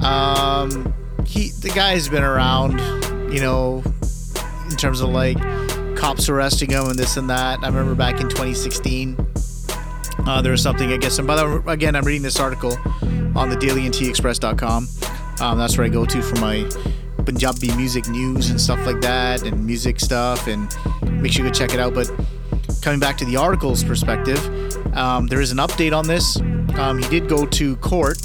Um, 0.02 0.94
he 1.26 1.50
the 1.50 1.72
guy's 1.74 2.10
been 2.10 2.24
around, 2.24 2.80
you 3.32 3.42
know, 3.42 3.84
in 4.70 4.76
terms 4.78 5.02
of 5.02 5.10
like 5.10 5.38
cops 5.96 6.30
arresting 6.30 6.72
him 6.72 6.88
and 6.88 6.98
this 6.98 7.18
and 7.18 7.30
that. 7.30 7.60
I 7.62 7.68
remember 7.68 7.96
back 7.96 8.22
in 8.22 8.30
2016, 8.30 9.16
uh, 10.26 10.42
there 10.42 10.52
was 10.52 10.64
something 10.64 10.92
I 10.92 10.98
guess. 10.98 11.20
And 11.20 11.28
by 11.28 11.36
the 11.36 11.62
way, 11.66 11.74
again, 11.74 11.96
I'm 11.96 12.04
reading 12.04 12.24
this 12.24 12.40
article 12.40 12.78
on 13.36 13.50
the 13.50 13.56
dailyntexpress.com. 13.56 14.88
Um, 15.42 15.58
that's 15.58 15.78
where 15.78 15.86
I 15.86 15.90
go 15.90 16.06
to 16.06 16.22
for 16.22 16.40
my 16.40 16.70
Punjabi 17.26 17.76
music 17.76 18.08
news 18.08 18.50
and 18.50 18.60
stuff 18.60 18.86
like 18.86 19.02
that, 19.02 19.44
and 19.44 19.66
music 19.66 20.00
stuff. 20.00 20.48
And 20.48 20.76
make 21.22 21.32
sure 21.32 21.46
you 21.46 21.52
go 21.52 21.54
check 21.54 21.74
it 21.74 21.80
out. 21.80 21.94
But 21.94 22.12
coming 22.82 23.00
back 23.00 23.18
to 23.18 23.26
the 23.26 23.38
article's 23.38 23.84
perspective, 23.84 24.40
um, 24.96 25.28
there 25.28 25.42
is 25.42 25.52
an 25.52 25.60
update 25.60 25.96
on 25.96 26.08
this. 26.08 26.38
Um, 26.78 26.98
he 26.98 27.08
did 27.10 27.28
go 27.28 27.46
to 27.46 27.76
court, 27.78 28.18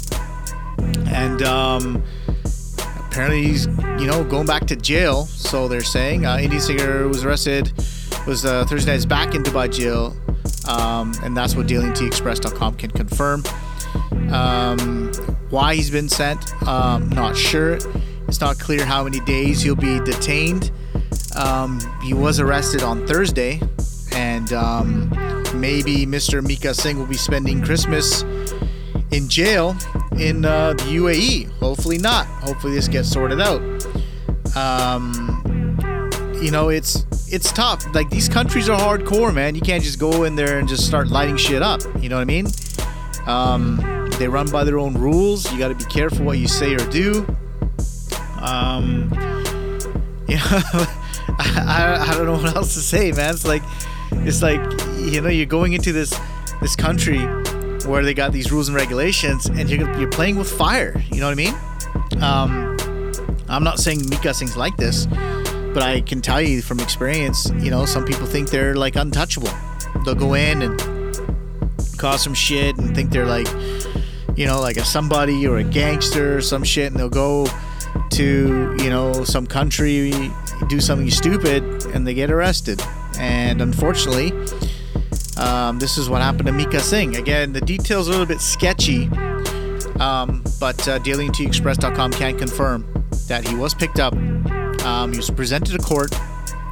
and 1.07 1.41
um, 1.43 2.03
apparently 3.07 3.43
he's 3.43 3.65
you 3.99 4.07
know 4.07 4.23
going 4.23 4.45
back 4.45 4.65
to 4.67 4.75
jail. 4.75 5.25
So 5.25 5.67
they're 5.67 5.81
saying 5.81 6.25
uh, 6.25 6.37
Indian 6.37 6.61
singer 6.61 7.07
was 7.07 7.23
arrested 7.23 7.73
was 8.27 8.45
uh, 8.45 8.65
Thursday 8.65 8.91
night 8.91 8.97
is 8.97 9.05
back 9.05 9.33
in 9.33 9.41
Dubai 9.41 9.71
jail, 9.71 10.15
um, 10.67 11.13
and 11.23 11.35
that's 11.35 11.55
what 11.55 11.65
DailyTExpress.com 11.67 12.75
can 12.75 12.91
confirm. 12.91 13.43
Um, 14.31 15.11
why 15.49 15.75
he's 15.75 15.89
been 15.89 16.09
sent, 16.09 16.53
um, 16.67 17.09
not 17.09 17.37
sure. 17.37 17.79
It's 18.27 18.41
not 18.41 18.59
clear 18.59 18.85
how 18.85 19.05
many 19.05 19.21
days 19.21 19.61
he'll 19.61 19.75
be 19.75 20.01
detained. 20.01 20.71
Um, 21.37 21.79
he 22.03 22.13
was 22.13 22.41
arrested 22.41 22.83
on 22.83 23.07
Thursday, 23.07 23.61
and 24.11 24.51
um, 24.51 25.09
maybe 25.55 26.05
Mr. 26.05 26.45
Mika 26.45 26.73
Singh 26.73 26.99
will 26.99 27.05
be 27.05 27.15
spending 27.15 27.63
Christmas 27.63 28.23
in 29.11 29.27
jail 29.29 29.75
in 30.17 30.45
uh, 30.45 30.73
the 30.73 30.83
UAE. 30.83 31.49
Hopefully 31.59 31.97
not. 31.97 32.25
Hopefully 32.25 32.73
this 32.73 32.87
gets 32.87 33.09
sorted 33.09 33.41
out. 33.41 33.61
Um, 34.55 35.43
you 36.41 36.51
know, 36.51 36.69
it's 36.69 37.05
it's 37.29 37.51
tough. 37.51 37.93
Like 37.93 38.09
these 38.09 38.29
countries 38.29 38.69
are 38.69 38.79
hardcore, 38.79 39.33
man. 39.33 39.55
You 39.55 39.61
can't 39.61 39.83
just 39.83 39.99
go 39.99 40.23
in 40.23 40.35
there 40.35 40.59
and 40.59 40.67
just 40.67 40.85
start 40.85 41.07
lighting 41.07 41.37
shit 41.37 41.61
up. 41.61 41.81
You 42.01 42.09
know 42.09 42.15
what 42.15 42.21
I 42.21 42.25
mean? 42.25 42.47
Um, 43.25 44.09
they 44.17 44.27
run 44.27 44.49
by 44.49 44.63
their 44.63 44.79
own 44.79 44.93
rules. 44.93 45.51
You 45.51 45.59
got 45.59 45.67
to 45.67 45.75
be 45.75 45.83
careful 45.85 46.25
what 46.25 46.37
you 46.37 46.47
say 46.47 46.73
or 46.73 46.85
do. 46.89 47.25
Um, 48.39 49.09
you 50.27 50.35
know, 50.35 50.61
I, 51.39 52.07
I 52.07 52.13
don't 52.15 52.25
know 52.25 52.33
what 52.33 52.55
else 52.55 52.73
to 52.75 52.79
say, 52.79 53.11
man. 53.11 53.33
It's 53.33 53.45
like 53.45 53.63
it's 54.11 54.41
like 54.41 54.61
you 54.97 55.21
know 55.21 55.29
you're 55.29 55.45
going 55.45 55.73
into 55.73 55.91
this 55.91 56.17
this 56.61 56.75
country 56.75 57.19
where 57.85 58.03
they 58.03 58.13
got 58.13 58.31
these 58.31 58.51
rules 58.51 58.69
and 58.69 58.75
regulations, 58.75 59.45
and 59.47 59.69
you're 59.69 59.89
you're 59.99 60.09
playing 60.09 60.37
with 60.37 60.49
fire. 60.49 61.01
You 61.11 61.19
know 61.19 61.27
what 61.27 61.31
I 61.31 61.35
mean? 61.35 61.53
Um, 62.21 62.77
I'm 63.49 63.63
not 63.63 63.79
saying 63.79 64.09
Mika 64.09 64.33
Singh's 64.33 64.57
like 64.57 64.75
this, 64.77 65.05
but 65.73 65.83
I 65.83 66.01
can 66.01 66.21
tell 66.21 66.41
you 66.41 66.61
from 66.61 66.79
experience, 66.79 67.51
you 67.59 67.69
know, 67.69 67.85
some 67.85 68.03
people 68.05 68.25
think 68.25 68.49
they're 68.49 68.75
like 68.75 68.95
untouchable. 68.95 69.51
They'll 70.03 70.15
go 70.15 70.33
in 70.33 70.61
and 70.61 70.79
cause 71.97 72.23
some 72.23 72.33
shit 72.33 72.77
and 72.77 72.95
think 72.95 73.11
they're 73.11 73.25
like, 73.25 73.47
you 74.35 74.45
know, 74.45 74.59
like 74.59 74.77
a 74.77 74.85
somebody 74.85 75.47
or 75.47 75.57
a 75.57 75.63
gangster 75.63 76.37
or 76.37 76.41
some 76.41 76.63
shit, 76.63 76.91
and 76.91 76.99
they'll 76.99 77.09
go 77.09 77.47
to, 78.11 78.75
you 78.79 78.89
know, 78.89 79.23
some 79.23 79.47
country, 79.47 80.31
do 80.67 80.79
something 80.79 81.09
stupid, 81.09 81.63
and 81.93 82.05
they 82.05 82.13
get 82.13 82.31
arrested. 82.31 82.81
And 83.19 83.61
unfortunately, 83.61 84.31
um, 85.39 85.79
this 85.79 85.97
is 85.97 86.09
what 86.09 86.21
happened 86.21 86.47
to 86.47 86.51
Mika 86.51 86.79
Singh. 86.79 87.15
Again, 87.15 87.53
the 87.53 87.61
details 87.61 88.07
are 88.07 88.11
a 88.11 88.13
little 88.13 88.25
bit 88.25 88.41
sketchy, 88.41 89.07
um, 89.99 90.43
but 90.59 90.87
uh, 90.87 90.99
DailyNTExpress.com 90.99 92.11
can 92.13 92.37
confirm 92.37 92.85
that 93.27 93.47
he 93.47 93.55
was 93.55 93.73
picked 93.73 93.99
up. 93.99 94.13
Um, 94.83 95.11
he 95.11 95.17
was 95.17 95.29
presented 95.29 95.77
to 95.77 95.79
court, 95.79 96.11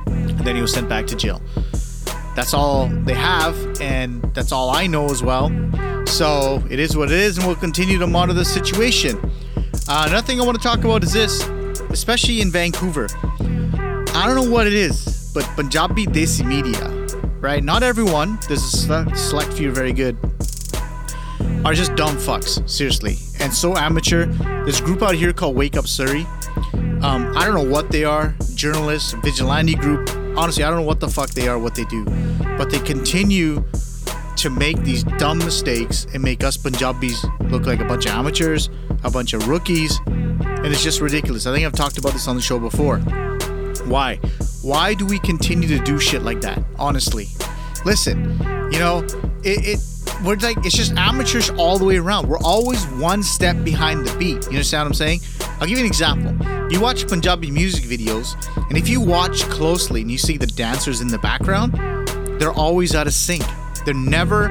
and 0.07 0.39
then 0.39 0.55
he 0.55 0.61
was 0.61 0.73
sent 0.73 0.89
back 0.89 1.05
to 1.07 1.15
jail. 1.15 1.41
That's 2.35 2.53
all 2.53 2.87
they 2.87 3.13
have, 3.13 3.55
and 3.81 4.21
that's 4.33 4.51
all 4.51 4.69
I 4.69 4.87
know 4.87 5.05
as 5.09 5.23
well. 5.23 5.49
So 6.05 6.63
it 6.69 6.79
is 6.79 6.95
what 6.97 7.11
it 7.11 7.19
is, 7.19 7.37
and 7.37 7.47
we'll 7.47 7.55
continue 7.55 7.97
to 7.99 8.07
monitor 8.07 8.37
the 8.37 8.45
situation. 8.45 9.17
Uh, 9.87 10.05
another 10.07 10.25
thing 10.25 10.41
I 10.41 10.43
want 10.45 10.57
to 10.57 10.63
talk 10.63 10.79
about 10.83 11.03
is 11.03 11.13
this, 11.13 11.47
especially 11.89 12.41
in 12.41 12.51
Vancouver. 12.51 13.07
I 13.21 14.23
don't 14.25 14.35
know 14.35 14.49
what 14.49 14.65
it 14.65 14.73
is, 14.73 15.31
but 15.33 15.43
Punjabi 15.55 16.05
Desi 16.05 16.45
media, 16.45 16.94
right? 17.45 17.63
Not 17.63 17.83
everyone, 17.83 18.39
there's 18.47 18.63
a 18.63 18.77
select, 18.77 19.15
select 19.15 19.53
few 19.53 19.71
very 19.71 19.93
good, 19.93 20.17
are 21.63 21.75
just 21.75 21.93
dumb 21.95 22.17
fucks, 22.17 22.67
seriously. 22.67 23.17
And 23.39 23.53
so 23.53 23.77
amateur. 23.77 24.25
This 24.65 24.81
group 24.81 25.03
out 25.03 25.13
here 25.13 25.31
called 25.31 25.55
Wake 25.55 25.77
Up 25.77 25.85
Surrey. 25.85 26.25
Um, 27.03 27.31
I 27.37 27.45
don't 27.45 27.53
know 27.53 27.69
what 27.69 27.91
they 27.91 28.03
are, 28.03 28.33
journalists, 28.55 29.11
vigilante 29.23 29.75
group. 29.75 30.09
Honestly, 30.35 30.63
I 30.63 30.71
don't 30.71 30.79
know 30.79 30.87
what 30.87 30.99
the 30.99 31.07
fuck 31.07 31.29
they 31.29 31.47
are, 31.47 31.59
what 31.59 31.75
they 31.75 31.83
do. 31.83 32.03
But 32.57 32.71
they 32.71 32.79
continue 32.79 33.63
to 34.37 34.49
make 34.49 34.77
these 34.81 35.03
dumb 35.03 35.37
mistakes 35.37 36.07
and 36.15 36.23
make 36.23 36.43
us 36.43 36.57
Punjabis 36.57 37.27
look 37.41 37.67
like 37.67 37.79
a 37.79 37.85
bunch 37.85 38.07
of 38.07 38.13
amateurs, 38.13 38.71
a 39.03 39.11
bunch 39.11 39.33
of 39.33 39.47
rookies, 39.47 39.99
and 40.07 40.65
it's 40.65 40.83
just 40.83 40.99
ridiculous. 40.99 41.45
I 41.45 41.53
think 41.53 41.63
I've 41.63 41.73
talked 41.73 41.99
about 41.99 42.13
this 42.13 42.27
on 42.27 42.35
the 42.35 42.41
show 42.41 42.57
before. 42.57 42.97
Why? 43.85 44.19
Why 44.65 44.95
do 44.95 45.05
we 45.05 45.19
continue 45.19 45.67
to 45.67 45.77
do 45.77 45.99
shit 45.99 46.23
like 46.23 46.41
that? 46.41 46.59
Honestly, 46.79 47.27
listen, 47.85 48.31
you 48.71 48.79
know, 48.79 49.05
it, 49.43 49.63
it 49.63 49.79
we're 50.23 50.37
like 50.37 50.57
it's 50.65 50.75
just 50.75 50.91
amateurs 50.93 51.51
all 51.51 51.77
the 51.77 51.85
way 51.85 51.97
around. 51.97 52.27
We're 52.27 52.39
always 52.39 52.83
one 52.93 53.21
step 53.21 53.63
behind 53.63 54.07
the 54.07 54.17
beat. 54.17 54.43
You 54.45 54.53
understand 54.57 54.85
what 54.85 54.87
I'm 54.87 54.93
saying? 54.95 55.19
I'll 55.59 55.67
give 55.67 55.77
you 55.77 55.83
an 55.83 55.87
example. 55.87 56.71
You 56.71 56.81
watch 56.81 57.07
Punjabi 57.07 57.51
music 57.51 57.83
videos, 57.83 58.33
and 58.69 58.75
if 58.75 58.89
you 58.89 58.99
watch 58.99 59.43
closely 59.49 60.01
and 60.01 60.09
you 60.09 60.17
see 60.17 60.35
the 60.35 60.47
dancers 60.47 60.99
in 60.99 61.09
the 61.09 61.19
background, 61.19 61.73
they're 62.41 62.51
always 62.51 62.95
out 62.95 63.05
of 63.05 63.13
sync. 63.13 63.43
They're 63.85 63.93
never 63.93 64.49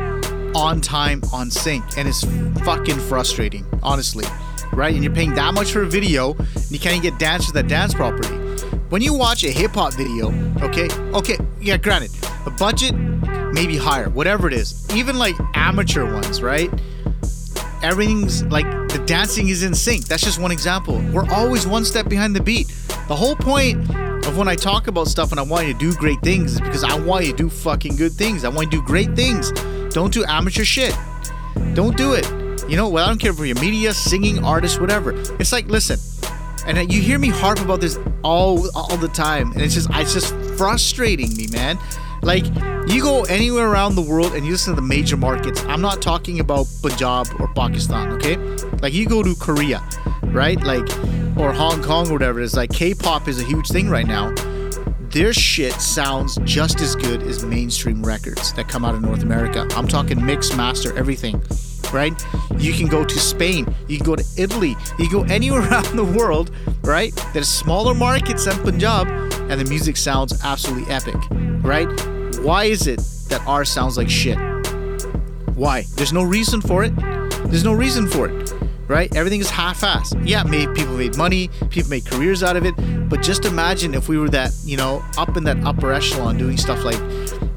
on 0.55 0.81
time, 0.81 1.23
on 1.33 1.51
sync, 1.51 1.99
and 1.99 2.07
it's 2.07 2.23
fucking 2.65 3.01
frustrating, 3.01 3.67
honestly. 3.83 4.27
Right? 4.73 4.95
And 4.95 5.03
you're 5.03 5.13
paying 5.13 5.35
that 5.35 5.55
much 5.55 5.73
for 5.73 5.83
a 5.83 5.89
video, 5.89 6.35
and 6.35 6.71
you 6.71 6.79
can't 6.79 6.95
even 6.95 7.03
get 7.03 7.19
dancers 7.19 7.53
that 7.55 7.67
dance 7.67 7.95
properly. 7.95 8.44
When 8.95 9.03
you 9.03 9.13
watch 9.13 9.43
a 9.43 9.51
hip 9.51 9.73
hop 9.73 9.95
video, 9.95 10.33
okay, 10.63 10.89
okay, 11.13 11.37
yeah, 11.61 11.77
granted, 11.77 12.13
the 12.45 12.53
budget 12.53 12.95
maybe 13.53 13.77
higher, 13.77 14.09
whatever 14.09 14.47
it 14.47 14.53
is, 14.53 14.89
even 14.95 15.19
like 15.19 15.35
amateur 15.55 16.05
ones, 16.15 16.41
right? 16.41 16.71
Everything's 17.83 18.45
like 18.45 18.67
the 18.91 19.03
dancing 19.05 19.49
is 19.49 19.65
in 19.65 19.75
sync. 19.75 20.05
That's 20.05 20.23
just 20.23 20.41
one 20.41 20.53
example. 20.53 21.03
We're 21.13 21.29
always 21.31 21.67
one 21.67 21.85
step 21.85 22.09
behind 22.09 22.37
the 22.37 22.41
beat. 22.41 22.69
The 23.09 23.17
whole 23.17 23.35
point 23.35 23.81
of 24.29 24.39
when 24.39 24.47
I 24.47 24.55
talk 24.55 24.87
about 24.87 25.09
stuff 25.09 25.33
and 25.33 25.41
I 25.41 25.43
want 25.43 25.67
you 25.67 25.73
to 25.73 25.79
do 25.81 25.93
great 25.95 26.21
things 26.21 26.53
is 26.53 26.61
because 26.61 26.85
I 26.85 26.97
want 26.97 27.25
you 27.25 27.33
to 27.33 27.37
do 27.37 27.51
fucking 27.51 27.97
good 27.97 28.13
things. 28.13 28.45
I 28.45 28.49
want 28.49 28.73
you 28.73 28.79
to 28.79 28.87
do 28.87 28.87
great 28.87 29.17
things. 29.17 29.51
Don't 29.93 30.13
do 30.13 30.25
amateur 30.27 30.63
shit. 30.63 30.97
Don't 31.73 31.97
do 31.97 32.13
it. 32.13 32.33
You 32.69 32.77
know, 32.77 32.89
well, 32.89 33.07
I 33.07 33.09
don't 33.09 33.19
care 33.19 33.33
for 33.33 33.45
your 33.45 33.61
media, 33.61 33.93
singing, 33.93 34.45
artist, 34.45 34.81
whatever. 34.81 35.21
It's 35.41 35.51
like, 35.51 35.67
listen, 35.67 35.99
and 36.67 36.93
you 36.93 37.01
hear 37.01 37.19
me 37.19 37.29
harp 37.29 37.61
about 37.61 37.81
this 37.81 37.99
all 38.23 38.69
all 38.77 38.97
the 38.97 39.09
time, 39.09 39.53
and 39.53 39.63
it's 39.63 39.75
just 39.75 39.89
it's 39.93 40.13
just 40.13 40.35
frustrating 40.57 41.37
me, 41.37 41.47
man. 41.49 41.79
Like, 42.23 42.47
you 42.89 43.03
go 43.03 43.25
anywhere 43.25 43.69
around 43.69 43.97
the 43.97 44.03
world 44.03 44.33
and 44.33 44.47
you 44.47 44.53
listen 44.53 44.75
to 44.75 44.81
the 44.81 44.87
major 44.87 45.17
markets. 45.17 45.63
I'm 45.67 45.83
not 45.83 46.01
talking 46.01 46.41
about 46.41 46.67
Punjab 46.81 47.29
or 47.39 47.49
Pakistan, 47.49 48.13
okay? 48.13 48.37
Like, 48.81 48.95
you 48.95 49.07
go 49.07 49.23
to 49.23 49.35
Korea, 49.35 49.87
right? 50.23 50.59
Like, 50.63 50.89
or 51.37 51.53
Hong 51.53 51.83
Kong 51.83 52.09
or 52.09 52.15
whatever 52.15 52.41
it 52.41 52.45
is. 52.45 52.55
Like, 52.55 52.73
K 52.73 52.95
pop 52.95 53.29
is 53.29 53.41
a 53.41 53.45
huge 53.45 53.69
thing 53.69 53.91
right 53.91 54.07
now. 54.07 54.35
Their 55.15 55.33
shit 55.33 55.75
sounds 55.75 56.37
just 56.43 56.81
as 56.81 56.97
good 56.97 57.23
as 57.23 57.45
mainstream 57.45 58.05
records 58.05 58.53
that 58.55 58.67
come 58.67 58.85
out 58.85 58.97
of 58.97 59.03
North 59.03 59.23
America. 59.23 59.65
I'm 59.77 59.87
talking 59.87 60.27
mix, 60.27 60.57
master, 60.57 60.93
everything, 60.99 61.41
right? 61.93 62.13
You 62.59 62.73
can 62.73 62.89
go 62.89 63.05
to 63.05 63.19
Spain, 63.21 63.73
you 63.87 63.97
can 63.99 64.05
go 64.05 64.17
to 64.17 64.25
Italy, 64.37 64.71
you 64.99 65.09
can 65.09 65.21
go 65.21 65.23
anywhere 65.33 65.61
around 65.71 65.97
the 65.97 66.03
world, 66.05 66.51
right? 66.83 67.15
There's 67.33 67.47
smaller 67.47 67.95
markets 67.95 68.47
than 68.47 68.61
Punjab, 68.65 69.07
and 69.49 69.61
the 69.61 69.65
music 69.67 69.97
sounds 69.97 70.43
absolutely 70.43 70.93
epic, 70.93 71.15
right? 71.63 71.87
Why 72.41 72.65
is 72.65 72.89
it 72.89 72.99
that 73.29 73.41
ours 73.47 73.69
sounds 73.69 73.97
like 73.97 74.11
shit? 74.11 74.37
Why? 75.55 75.85
There's 75.95 76.13
no 76.13 76.25
reason 76.25 76.61
for 76.61 76.83
it. 76.83 76.93
There's 77.47 77.63
no 77.63 77.73
reason 77.73 78.09
for 78.09 78.29
it, 78.29 78.44
right? 78.89 79.15
Everything 79.17 79.41
is 79.41 79.51
half-assed. 79.51 80.27
Yeah, 80.27 80.43
made 80.43 80.75
people 80.75 80.97
made 80.97 81.17
money, 81.17 81.49
people 81.71 81.91
made 81.91 82.05
careers 82.07 82.43
out 82.43 82.57
of 82.57 82.65
it, 82.65 82.75
but 83.09 83.23
just 83.23 83.45
imagine 83.45 83.95
if 83.95 84.09
we 84.09 84.19
were 84.19 84.29
that, 84.31 84.53
you 84.65 84.77
know, 84.77 85.05
up 85.17 85.37
in 85.37 85.45
that 85.45 85.59
upper 85.65 85.93
echelon 85.93 86.37
doing 86.37 86.57
stuff 86.57 86.85
like, 86.85 87.01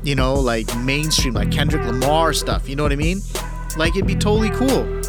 you 0.03 0.15
know, 0.15 0.35
like 0.35 0.75
mainstream, 0.77 1.33
like 1.33 1.51
Kendrick 1.51 1.85
Lamar 1.85 2.33
stuff. 2.33 2.69
You 2.69 2.75
know 2.75 2.83
what 2.83 2.91
I 2.91 2.95
mean? 2.95 3.21
Like 3.77 3.95
it'd 3.95 4.07
be 4.07 4.15
totally 4.15 4.49
cool. 4.51 5.01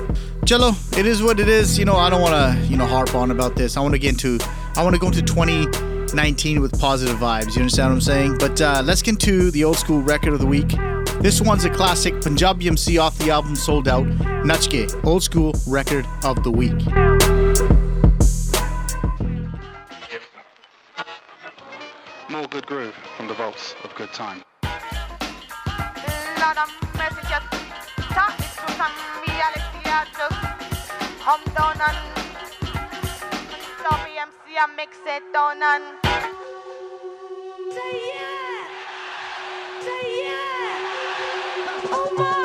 Jello, 0.44 0.72
it 0.96 1.06
is 1.06 1.22
what 1.22 1.40
it 1.40 1.48
is. 1.48 1.78
You 1.78 1.84
know, 1.84 1.96
I 1.96 2.10
don't 2.10 2.22
want 2.22 2.34
to, 2.34 2.66
you 2.66 2.76
know, 2.76 2.86
harp 2.86 3.14
on 3.14 3.30
about 3.30 3.54
this. 3.54 3.76
I 3.76 3.80
want 3.80 3.94
to 3.94 3.98
get 3.98 4.10
into, 4.10 4.38
I 4.76 4.82
want 4.82 4.94
to 4.94 5.00
go 5.00 5.08
into 5.08 5.22
2019 5.22 6.60
with 6.60 6.78
positive 6.80 7.16
vibes. 7.16 7.54
You 7.54 7.62
understand 7.62 7.90
what 7.90 7.94
I'm 7.96 8.00
saying? 8.00 8.38
But 8.38 8.60
uh, 8.60 8.82
let's 8.84 9.02
get 9.02 9.12
into 9.12 9.50
the 9.50 9.64
old 9.64 9.76
school 9.76 10.00
record 10.00 10.32
of 10.32 10.38
the 10.38 10.46
week. 10.46 10.72
This 11.20 11.40
one's 11.40 11.64
a 11.64 11.70
classic 11.70 12.14
Panjabi 12.14 12.68
MC 12.68 12.96
off 12.96 13.18
the 13.18 13.30
album 13.30 13.56
Sold 13.56 13.88
Out, 13.88 14.06
Nach 14.44 14.60
Ke, 14.70 14.86
old 15.04 15.20
school 15.24 15.52
record 15.66 16.06
of 16.22 16.44
the 16.44 16.50
week. 16.50 16.78
More 22.30 22.46
good 22.46 22.66
groove 22.66 22.94
from 23.16 23.26
the 23.26 23.34
vaults 23.34 23.74
of 23.82 23.92
good 23.96 24.12
time. 24.12 24.44
Lord 24.62 26.56
of 26.56 26.70
mercy, 26.94 27.26
just 27.28 27.50
talk 28.14 28.38
me 28.38 28.46
through 28.46 28.74
some 28.76 28.92
reality. 29.26 29.82
I 29.86 30.06
just 30.16 30.38
come 31.18 31.42
down 31.56 31.80
and 31.82 31.98
stop 33.80 34.06
MC 34.06 34.56
and 34.56 34.76
mix 34.76 34.96
it 35.04 35.22
down 35.32 35.62
and 35.64 35.98
Oh 41.90 42.10
my, 42.16 42.37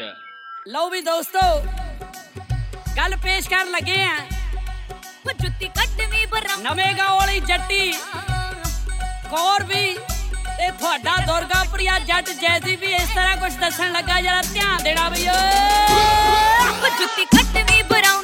ਅੱਛਾ 0.00 0.14
ਲਓ 0.66 0.88
ਵੀ 0.90 1.00
ਦੋਸਤੋ 1.02 1.40
ਗੱਲ 2.96 3.16
ਪੇਸ਼ 3.16 3.48
ਕਰਨ 3.48 3.70
ਲੱਗੇ 3.70 4.02
ਆ 4.02 4.14
ਉਹ 5.26 5.32
ਜੁੱਤੀ 5.32 5.68
ਕੱਢਵੀਂ 5.68 6.26
ਬਰਮ 6.26 6.62
ਨਵੇਂਗਾ 6.62 7.08
ਵਾਲੀ 7.10 7.40
ਜੱਟੀ 7.40 7.92
ਕੌਰ 9.30 9.64
ਵੀ 9.64 9.94
ਤੇ 10.56 10.70
ਤੁਹਾਡਾ 10.70 11.16
ਦੁਰਗਾ 11.26 11.62
ਪ੍ਰਿਆ 11.72 11.98
ਜੱਟ 12.00 12.30
ਜੈਸੀ 12.32 12.76
ਵੀ 12.76 12.92
ਇਸ 12.94 13.08
ਤਰ੍ਹਾਂ 13.14 13.36
ਕੁਝ 13.36 13.52
ਦੱਸਣ 13.56 13.92
ਲੱਗਾ 13.92 14.20
ਜਰਾ 14.20 14.40
ਧਿਆਨ 14.52 14.82
ਦੇਣਾ 14.82 15.08
ਬਈ 15.08 15.26
ਓਏ 15.28 16.90
ਜੁੱਤੀ 16.98 17.24
ਕੱਢਵੀਂ 17.26 17.82
ਬਰਮ 17.84 18.19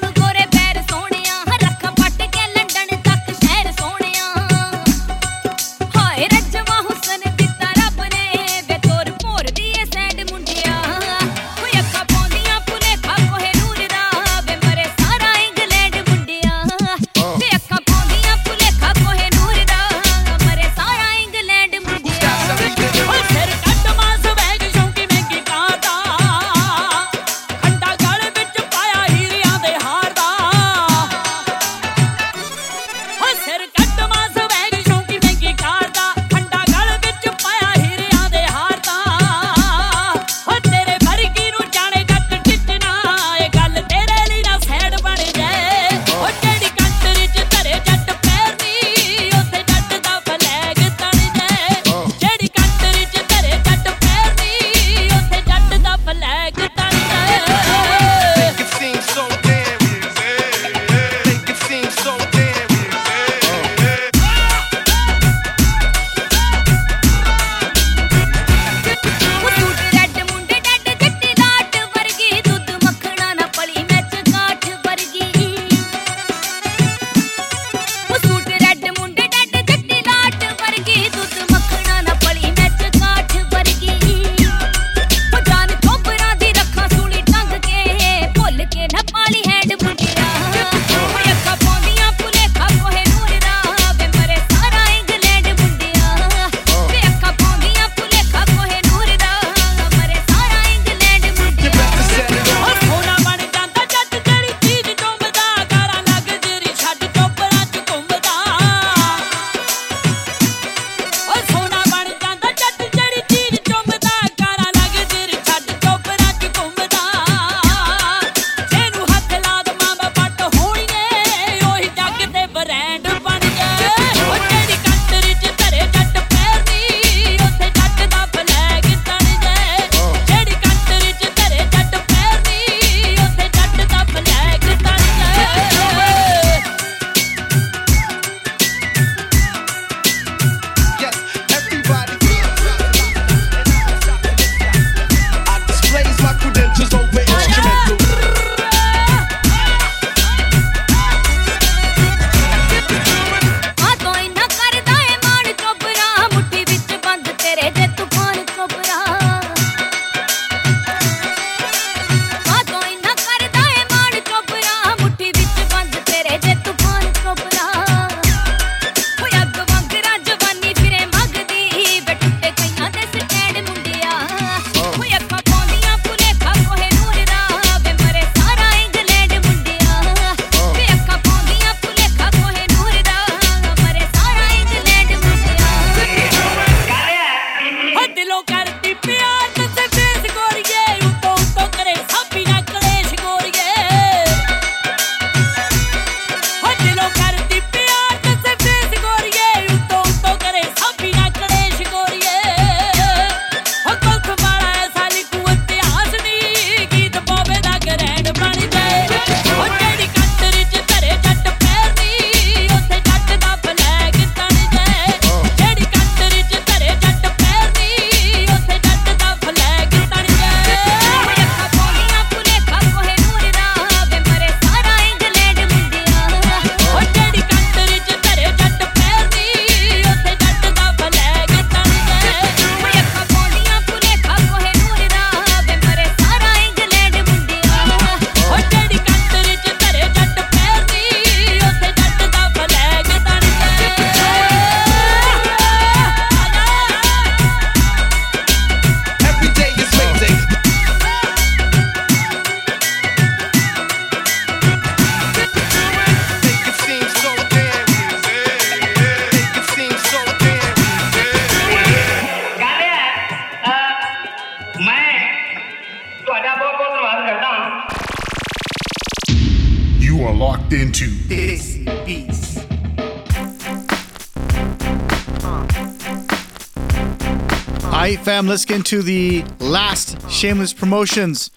into 278.87 279.03
the 279.03 279.45
last 279.59 280.31
shameless 280.31 280.73
promotions 280.73 281.51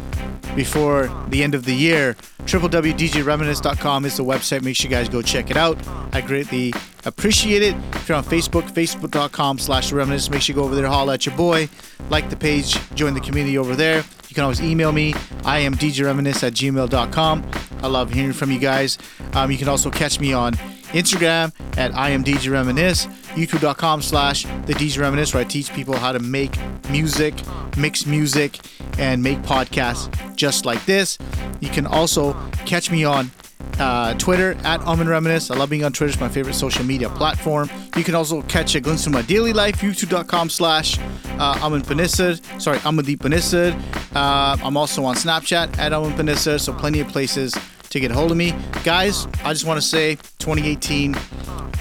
before 0.56 1.12
the 1.28 1.44
end 1.44 1.54
of 1.54 1.64
the 1.64 1.76
year. 1.76 2.16
www.djreminisce.com 2.46 4.06
is 4.06 4.18
the 4.18 4.24
website. 4.24 4.64
Make 4.64 4.76
sure 4.76 4.90
you 4.90 4.96
guys 4.96 5.08
go 5.10 5.22
check 5.22 5.52
it 5.52 5.58
out. 5.58 5.78
I 6.12 6.22
greatly 6.22 6.74
appreciate 7.06 7.62
it. 7.62 7.76
If 7.94 8.10
you're 8.10 8.18
on 8.18 8.24
Facebook, 8.24 8.72
facebook.com 8.72 9.60
slash 9.60 9.92
reminisce, 9.92 10.32
make 10.32 10.42
sure 10.42 10.56
you 10.56 10.60
go 10.60 10.66
over 10.66 10.74
there, 10.74 10.88
holla 10.88 11.14
at 11.14 11.28
your 11.28 11.38
boy, 11.38 11.70
like 12.10 12.32
the 12.32 12.36
page, 12.36 12.80
join 12.96 13.14
the 13.14 13.22
community 13.22 13.60
over 13.60 13.76
there. 13.76 13.98
You 14.28 14.34
can 14.34 14.44
always 14.44 14.60
email 14.60 14.92
me. 14.92 15.14
I 15.46 15.60
am 15.60 15.76
djreminisce 15.76 16.42
at 16.42 16.54
gmail.com. 16.54 17.52
I 17.84 17.88
love 17.88 18.12
hearing 18.12 18.34
from 18.34 18.52
you 18.52 18.60
guys. 18.60 18.98
Um, 19.34 19.52
you 19.52 19.58
can 19.60 19.68
also 19.70 19.92
catch 19.92 20.20
me 20.20 20.34
on 20.34 20.54
Instagram 20.94 21.54
at 21.78 21.94
I 21.94 22.10
am 22.10 22.24
DJ 22.24 22.52
Reminisce, 22.52 23.08
youtube.com 23.40 24.02
slash 24.02 24.44
the 24.66 24.74
DJ 24.74 25.00
Reminisce, 25.00 25.34
where 25.34 25.42
I 25.42 25.46
teach 25.46 25.74
people 25.74 25.96
how 25.96 26.12
to 26.12 26.20
make 26.20 26.58
music, 26.90 27.34
mix 27.78 28.06
music, 28.06 28.60
and 28.98 29.24
make 29.24 29.40
podcasts 29.40 30.36
just 30.36 30.66
like 30.66 30.84
this. 30.86 31.18
You 31.60 31.70
can 31.70 31.86
also 31.86 32.34
catch 32.66 32.92
me 32.92 33.04
on 33.04 33.32
uh, 33.80 34.14
Twitter 34.16 34.58
at 34.64 34.82
Amen 34.82 35.08
Reminisce. 35.08 35.52
I 35.52 35.56
love 35.56 35.70
being 35.70 35.84
on 35.84 35.94
Twitter. 35.94 36.12
It's 36.12 36.20
my 36.20 36.30
favorite 36.30 36.54
social 36.54 36.84
media 36.84 37.10
platform. 37.10 37.70
You 37.96 38.04
can 38.04 38.16
also 38.16 38.42
catch 38.44 38.76
a 38.76 38.82
glimpse 38.82 39.06
of 39.06 39.14
my 39.14 39.22
daily 39.22 39.54
life, 39.54 39.82
youtube.com 39.82 40.50
slash 40.50 41.00
uh, 41.40 41.60
Amen 41.62 41.82
Panesar. 41.82 42.40
Sorry, 42.62 42.78
Amandeep 42.80 43.18
Panesar. 43.18 43.74
Uh, 44.16 44.58
I'm 44.64 44.78
also 44.78 45.04
on 45.06 45.16
Snapchat 45.16 45.78
at 45.78 45.94
Amen 45.94 46.18
Panesar, 46.18 46.60
so 46.60 46.74
plenty 46.74 47.00
of 47.00 47.08
places 47.08 47.56
to 47.90 48.00
get 48.00 48.12
hold 48.12 48.32
of 48.32 48.38
me. 48.38 48.54
Guys, 48.84 49.28
I 49.44 49.54
just 49.54 49.66
want 49.66 49.78
to 49.82 49.86
say 49.86 50.16
2018 50.40 51.16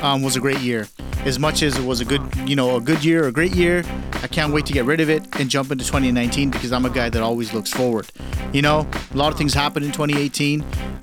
um, 0.00 0.22
was 0.22 0.36
a 0.36 0.40
great 0.40 0.60
year. 0.60 0.86
As 1.28 1.38
much 1.38 1.62
as 1.62 1.76
it 1.76 1.84
was 1.84 2.00
a 2.00 2.06
good, 2.06 2.22
you 2.46 2.56
know, 2.56 2.76
a 2.76 2.80
good 2.80 3.04
year, 3.04 3.26
a 3.26 3.32
great 3.32 3.54
year, 3.54 3.84
I 4.22 4.28
can't 4.28 4.50
wait 4.50 4.64
to 4.64 4.72
get 4.72 4.86
rid 4.86 4.98
of 4.98 5.10
it 5.10 5.22
and 5.38 5.50
jump 5.50 5.70
into 5.70 5.84
2019 5.84 6.48
because 6.48 6.72
I'm 6.72 6.86
a 6.86 6.90
guy 6.90 7.10
that 7.10 7.20
always 7.20 7.52
looks 7.52 7.70
forward. 7.70 8.08
You 8.54 8.62
know, 8.62 8.88
a 9.12 9.16
lot 9.16 9.30
of 9.30 9.36
things 9.36 9.52
happened 9.52 9.84
in 9.84 9.92
2018. 9.92 10.62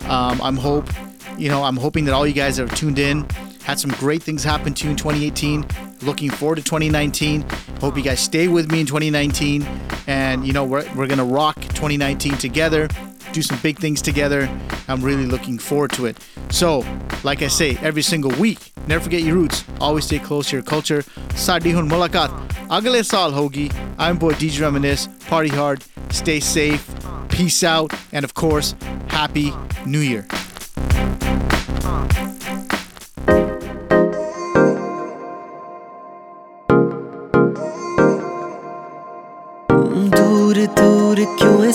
Um, 0.10 0.42
I'm 0.42 0.58
hope, 0.58 0.90
you 1.38 1.48
know, 1.48 1.62
I'm 1.62 1.78
hoping 1.78 2.06
that 2.06 2.16
all 2.16 2.26
you 2.26 2.34
guys 2.34 2.58
that 2.58 2.68
have 2.68 2.76
tuned 2.76 2.98
in 2.98 3.28
had 3.62 3.80
some 3.80 3.92
great 3.92 4.24
things 4.24 4.44
happen 4.44 4.74
to 4.74 4.86
you 4.86 4.90
in 4.90 4.98
2018. 4.98 5.64
Looking 6.02 6.32
forward 6.32 6.56
to 6.56 6.64
2019. 6.64 7.46
Hope 7.80 7.96
you 7.96 8.02
guys 8.02 8.20
stay 8.20 8.48
with 8.48 8.72
me 8.72 8.80
in 8.80 8.88
2019. 8.88 9.62
And, 10.08 10.46
you 10.46 10.54
know, 10.54 10.66
we're, 10.66 10.92
we're 10.96 11.06
to 11.06 11.24
rock 11.24 11.62
2019 11.62 12.40
together, 12.40 12.88
do 13.36 13.42
some 13.42 13.60
big 13.60 13.78
things 13.78 14.02
together. 14.02 14.50
I'm 14.88 15.02
really 15.02 15.26
looking 15.26 15.60
forward 15.60 15.92
to 15.94 16.06
it. 16.06 16.18
So, 16.50 16.86
like 17.24 17.42
I 17.42 17.48
say, 17.48 17.78
every 17.82 18.02
single 18.02 18.32
week, 18.40 18.72
never 18.88 19.04
forget 19.04 19.24
your 19.24 19.36
roots. 19.36 19.66
Always 19.82 20.06
stay 20.06 20.20
close 20.20 20.50
to 20.50 20.56
your 20.56 20.64
culture. 20.64 21.04
Saadi 21.36 21.72
hun 21.72 21.90
mulakat. 21.90 22.32
Agle 22.72 23.04
saal 23.04 23.32
hogi. 23.32 23.70
I'm 23.98 24.18
boy 24.18 24.32
DJ 24.34 24.62
Reminisce. 24.62 25.10
Party 25.28 25.50
hard. 25.50 25.84
Stay 26.12 26.40
safe. 26.40 26.90
Peace 27.28 27.62
out. 27.64 27.94
And 28.14 28.24
of 28.24 28.34
course, 28.34 28.74
Happy 29.10 29.52
New 29.86 30.00
Year. 30.00 30.26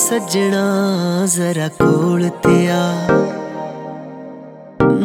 ਸੱਜਣਾ 0.08 1.26
ਜ਼ਰਾ 1.26 1.68
ਕੋਲ 1.68 2.28
ਤੇ 2.28 2.70
ਆ। 2.70 2.94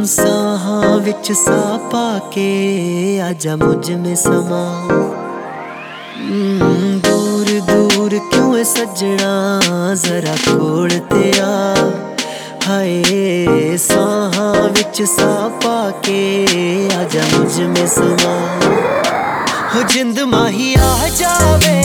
ਸਾਹਾਂ 0.05 0.97
ਵਿੱਚ 0.97 1.31
ਸਾਹ 1.31 1.77
ਪਾ 1.77 2.19
ਕੇ 2.31 3.21
ਆਜਾ 3.21 3.55
ਮੁਝ 3.55 3.91
ਮੇ 3.91 4.15
ਸਮਾ। 4.15 4.87
ਹਮ, 6.17 6.99
ਦੂਰ 7.03 7.59
ਦੂਰ 7.59 8.09
ਕਿਉਂ 8.09 8.57
ਏ 8.57 8.63
ਸੱਜਣਾ 8.63 9.61
ਜ਼ਰਾ 9.93 10.35
ਕੋਲ 10.51 10.89
ਤੇ 10.89 11.33
ਆ। 11.39 11.75
ਹਾਏ 12.67 13.77
ਸਾਹਾਂ 13.77 14.69
ਵਿੱਚ 14.69 15.03
ਸਾਹ 15.03 15.49
ਪਾ 15.49 15.91
ਕੇ 16.03 16.47
ਆਜਾ 16.99 17.21
ਮੁਝ 17.37 17.61
ਮੇ 17.61 17.87
ਸਮਾ। 17.87 18.39
ਹੋ 19.75 19.81
ਜਿੰਦ 19.81 20.19
ਮਾਹੀ 20.19 20.75
ਆ 20.79 21.09
ਜਾਵੇ 21.17 21.81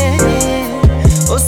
ਉਹ 1.30 1.38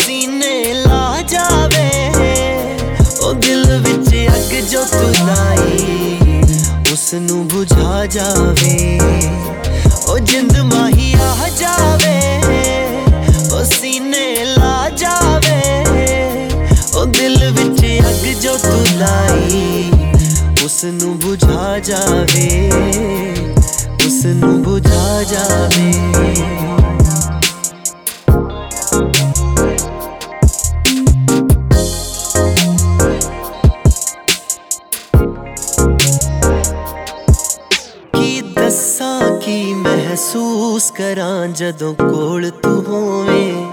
ਉਸ 7.12 7.20
ਨੂੰ 7.20 7.48
ਬੁਝਾ 7.48 8.06
ਜਾਵੇ। 8.06 9.00
ਉਹ 10.08 10.18
ਜਿੰਦ 10.18 10.58
ਮਾਹੀ 10.58 11.14
ਆ 11.22 11.48
ਜਾਵੇ। 11.58 12.40
ਉਹ 13.52 13.64
ਸੀਨੇ 13.64 14.44
ਲਾ 14.44 14.90
ਜਾਵੇ। 14.90 15.84
ਉਹ 16.94 17.06
ਦਿਲ 17.06 17.50
ਵਿੱਚ 17.50 17.84
ਅੱਗ 18.08 18.40
ਜੋ 18.42 18.56
ਤੂੰ 18.56 18.86
ਲਾਈ 18.94 19.92
ਉਸ 20.64 20.84
ਨੂੰ 20.84 21.18
ਬੁਝਾ 21.18 21.78
ਜਾਵੇ। 21.78 22.72
ਉਸ 24.06 24.24
ਨੂੰ 24.26 24.62
ਬੁਝਾ 24.62 25.22
ਜਾਵੇ। 25.22 25.92
ਕਰਾਂ 40.99 41.49
ਜਦੋਂ 41.49 41.95
ਕੋਲ 41.95 42.51
ਤੂੰ 42.51 42.84
ਹੋਵੇਂ। 42.84 43.66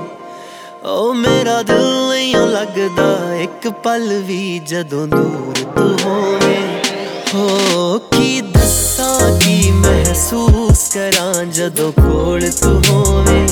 ਓ 0.87 1.13
ਮੇਰਾ 1.13 1.61
ਦਿਲ 1.61 2.09
ਨਹੀਂ 2.09 2.35
ਲੱਗਦਾ, 2.35 3.35
ਇੱਕ 3.35 3.69
ਪਲ 3.69 4.21
ਵੀ 4.27 4.59
ਜਦੋਂ 4.59 5.07
ਦੂਰ 5.07 5.53
ਤੂੰ 5.75 5.97
ਹੋਵੇਂ। 6.05 6.83
ਹੋ, 7.35 7.99
ਕੀ 7.99 8.41
ਦੱਸਾਂ, 8.41 9.39
ਕੀ 9.39 9.71
ਮਹਿਸੂਸ 9.71 10.89
ਕਰਾਂ 10.93 11.45
ਜਦੋਂ 11.45 11.91
ਕੋਲ 11.91 12.49
ਤੂੰ 12.61 12.81
ਹੋਵੇਂ। 12.89 13.47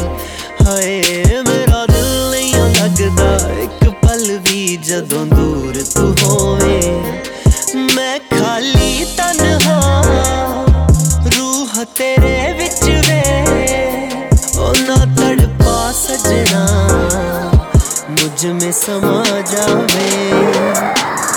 ਹਾਏ, 0.68 1.14
ਮੇਰਾ 1.50 1.86
ਦਿਲ 1.86 2.30
ਨਹੀਂ 2.32 2.54
ਲੱਗਦਾ, 2.54 3.50
ਇੱਕ 3.60 3.90
ਪਲ 3.90 4.38
ਵੀ 4.38 4.78
ਜਦੋਂ 4.78 5.26
ਦੂਰ 5.26 5.57
ਸਮਾ 18.88 19.24
ਜਾਵੇ, 19.42 20.32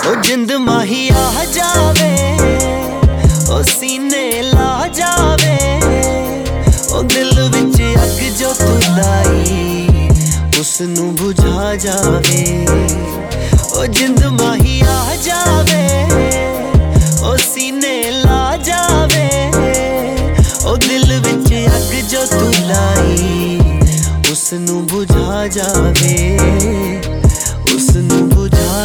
ਉਹ 0.07 0.15
ਜਿੰਦ 0.23 0.51
ਮਾਹੀ 0.57 1.09
ਆ 1.09 1.45
ਜਾਵੇ, 1.45 2.37
ਉਹ 3.49 3.63
ਸੀਨੇ 3.63 4.41
ਲਾ 4.43 4.87
ਜਾਵੇ, 4.87 5.57
ਉਹ 6.91 7.03
ਦਿਲ 7.03 7.41
ਵਿੱਚ 7.49 7.81
ਅੱਗ 8.03 8.21
ਜੋ 8.39 8.53
ਤੂੰ 8.53 8.79
ਲਾਈ 8.97 10.09
ਉਸ 10.59 10.81
ਨੂੰ 10.81 11.15
ਬੁਝਾ 11.15 11.75
ਜਾਵੇ। 11.75 12.65
ਉਹ 13.75 13.85
ਜਿੰਦ 13.87 14.25
ਮਾਹੀ 14.41 14.81
ਆ 14.87 15.15
ਜਾਵੇ, 15.25 15.83
ਉਹ 17.23 17.37
ਸੀਨੇ 17.37 18.11
ਲਾ 18.11 18.57
ਜਾਵੇ, 18.57 19.29
ਉਹ 20.65 20.77
ਦਿਲ 20.77 21.19
ਵਿੱਚ 21.19 21.53
ਅੱਗ 21.67 21.93
ਜੋ 22.11 22.25
ਤੂੰ 22.25 22.53
ਲਾਈ 22.67 23.59
ਉਸ 24.31 24.51
ਨੂੰ 24.53 24.85
ਬੁਝਾ 24.87 25.47
ਜਾਵੇ। 25.47 26.37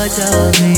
much 0.06 0.20
of 0.20 0.60
me. 0.60 0.76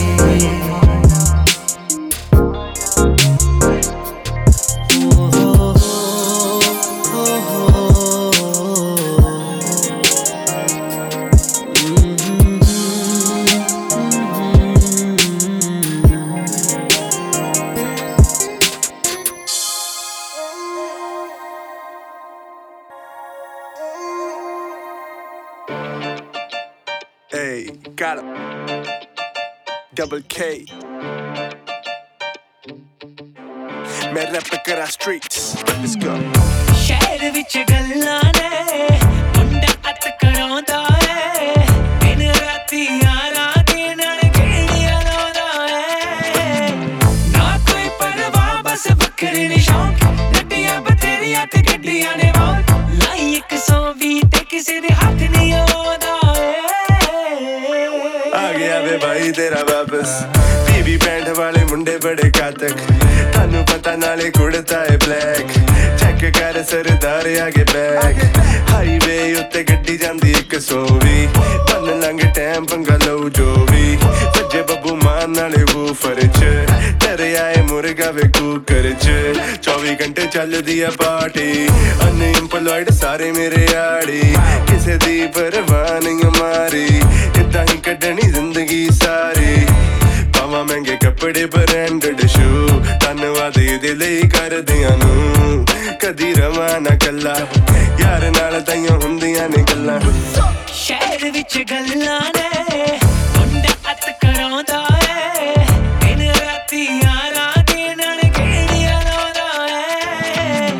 Hey, 27.31 27.70
got 27.95 28.18
him 28.18 28.47
double 29.99 30.22
K. 30.28 30.64
Main 34.14 34.32
rap 34.32 34.44
kara 34.64 34.86
streets. 34.86 35.61
Let's 35.64 35.96
go. 35.96 36.14
ਬੜੇ 62.49 62.68
ਕਾਤਕ 62.68 62.76
ਤੁਹਾਨੂੰ 63.32 63.64
ਪਤਾ 63.64 63.96
ਨਾਲੇ 63.96 64.30
ਕੁੜਤਾ 64.30 64.84
ਏ 64.84 64.96
ਬਲੈਕ 64.96 65.53
ਚੈੱਕ 65.99 66.38
ਕਰ 66.38 66.62
ਸਰਦਾਰ 66.62 67.38
ਆਗੇ 67.42 67.64
ਬੈਗ 67.64 68.38
ਹਾਈਵੇ 68.70 69.34
ਉੱਤੇ 69.34 69.64
ਗੱਡੀ 69.64 69.96
ਜਾਂਦੀ 69.96 70.34
120 70.34 71.26
ਪੰਨ 71.68 72.01
ਲੰਘ 72.01 72.18
ਟਾਈਮ 72.18 72.64
ਪੰਗਾ 72.64 72.99
ਲਊ 73.07 73.28
ਜੋ 73.28 73.66
ਵੀ। 73.72 73.99
ਭੱਜੇ 74.03 74.62
ਬੱਬੂ 74.62 74.96
ਮਾਨ 75.05 75.30
ਨਾਲੇ 75.30 75.64
ਵੂਫਰ 75.72 76.14
ਚ। 76.14 76.44
ਤੇਰੇ 77.05 77.36
ਆਏ 77.36 77.62
ਮੁਰਗਾ 77.62 78.11
ਵੇ 78.11 78.22
ਕੁਕਰ 78.22 78.90
ਚ। 79.01 79.11
24 79.62 79.96
ਘੰਟੇ 80.03 80.26
ਚੱਲਦੀ 80.26 80.80
ਆ 80.80 80.90
ਪਾਰਟੀ 80.90 81.68
ਅਨਇੰਪਲੋਇਡ 82.11 82.90
ਸਾਰੇ 82.90 83.32
ਮੇਰੇ 83.32 83.76
ਆੜੀ। 83.76 84.34
ਕਿਸੇ 84.70 84.96
ਦੀ 84.96 85.26
ਪਰਵਾਹ 85.26 86.01
ਨਹੀਂ 86.01 86.14
ਮਾਰੀ। 86.14 86.86
ਇਦਾਂ 87.40 87.64
ਹੀ 87.64 87.78
ਕੱਢਣੀ 87.78 88.22
ਜ਼ਿੰਦਗੀ 88.22 88.88
ਸਾਰੀ। 88.92 89.66
ਪਾਵਾਂ 90.38 90.64
ਮਹਿੰਗੇ 90.64 90.96
ਕੱਪੜੇ 91.05 91.46
ਬ੍ਰਾਂਡਡ 91.46 92.20
ਸ਼ੂ 92.20 92.28
ਧੰਨਵਾਦ 93.69 93.75
ਇਹਦੇ 93.75 93.95
ਲਈ 93.95 94.29
ਕਰਦਿਆਂ 94.29 94.97
ਨੂੰ 94.97 95.64
ਕਦੀ 96.01 96.33
ਰਵਾਂ 96.35 96.81
ਨਾ 96.81 96.97
ਕੱਲਾ। 97.05 97.35
ਯਾਰ 98.01 98.31
ਨਾਲ 98.31 98.61
ਤਾਈਆਂ 98.61 98.97
ਹੁੰਦੀਆਂ 98.99 99.49
ਨੇ 99.49 99.62
ਗੱਲਾਂ। 99.62 100.01
ਸ਼ਹਿਰ 100.75 101.31
ਵਿੱਚ 101.31 101.59
ਗੱਲਾਂ 101.71 102.21
ਨੇ, 102.37 102.99
ਮੁੰਡਾ 103.37 103.73
ਅਤ 103.93 104.09
ਕਰਾਉਂਦਾ 104.23 104.85
ਏ। 105.09 105.55
ਦਿਨ 106.03 106.23
ਰਾਤੀ 106.31 106.85
ਯਾਰਾਂ 106.85 107.64
ਦੇ 107.64 107.95
ਨਾਲ 107.95 108.21
ਕਿਹੜੀਆਂ 108.21 109.01
ਲਾਉਂਦਾ 109.03 109.66
ਏ। 109.69 110.71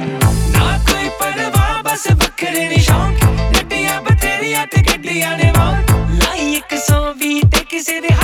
ਨਾ 0.51 0.79
ਕੋਈ 0.89 1.09
ਪਰਵਾਹ, 1.21 1.83
ਬਸ 1.83 2.07
ਵੱਖਰੇ 2.13 2.69
ਨੀ 2.69 2.83
ਸ਼ੌਂਕ। 2.83 3.25
ਗੱਡੀਆਂ 3.57 4.01
ਬਥੇਰੀਆਂ 4.03 4.67
ਤੇ 4.67 4.83
ਗੱਡੀਆਂ 4.83 5.37
ਨੇ 5.39 5.53
ਵਾਹ 5.57 5.83
ਲਾਈ 6.15 6.53
ਇੱਕ 6.55 6.79
ਸੌ 6.89 7.13
ਵੀਹ 7.13 7.43
ਤੇ 7.43 7.65
ਕਿਸੇ 7.71 8.01
ਦੇ 8.01 8.15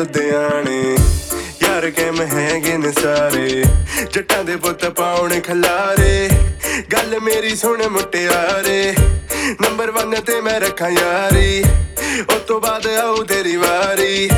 ਲੁਧਿਆਣੇ। 0.00 0.96
ਯਾਰ 1.62 1.90
ਕੈਮ 1.90 2.20
ਹੈਗੇ 2.22 2.76
ਨੇ 2.76 2.92
ਸਾਰੇ? 2.92 3.62
ਜੱਟਾਂ 4.12 4.44
ਦੇ 4.44 4.56
ਪੁੱਤ 4.56 4.84
ਪਾਉਣ 4.90 5.40
ਖਲਾਰੇ। 5.40 6.28
ਗੱਲ 6.92 7.18
ਮੇਰੀ 7.20 7.56
ਸੁਣ 7.56 7.88
ਮੁਟਿਆਰੇ। 7.88 8.94
ਨੰਬਰ 9.62 9.90
1 9.90 10.20
ਤੇ 10.20 10.40
ਮੈਂ 10.40 10.60
ਰੱਖਾਂ 10.60 10.90
ਯਾਰੀ। 10.90 11.62
ਉਸ 12.20 12.40
ਤੋਂ 12.48 12.60
ਬਾਅਦ 12.60 12.86
ਆਉ 12.86 13.24
ਤੇਰੀ 13.24 13.56
ਵਾਰੀ। 13.56 14.30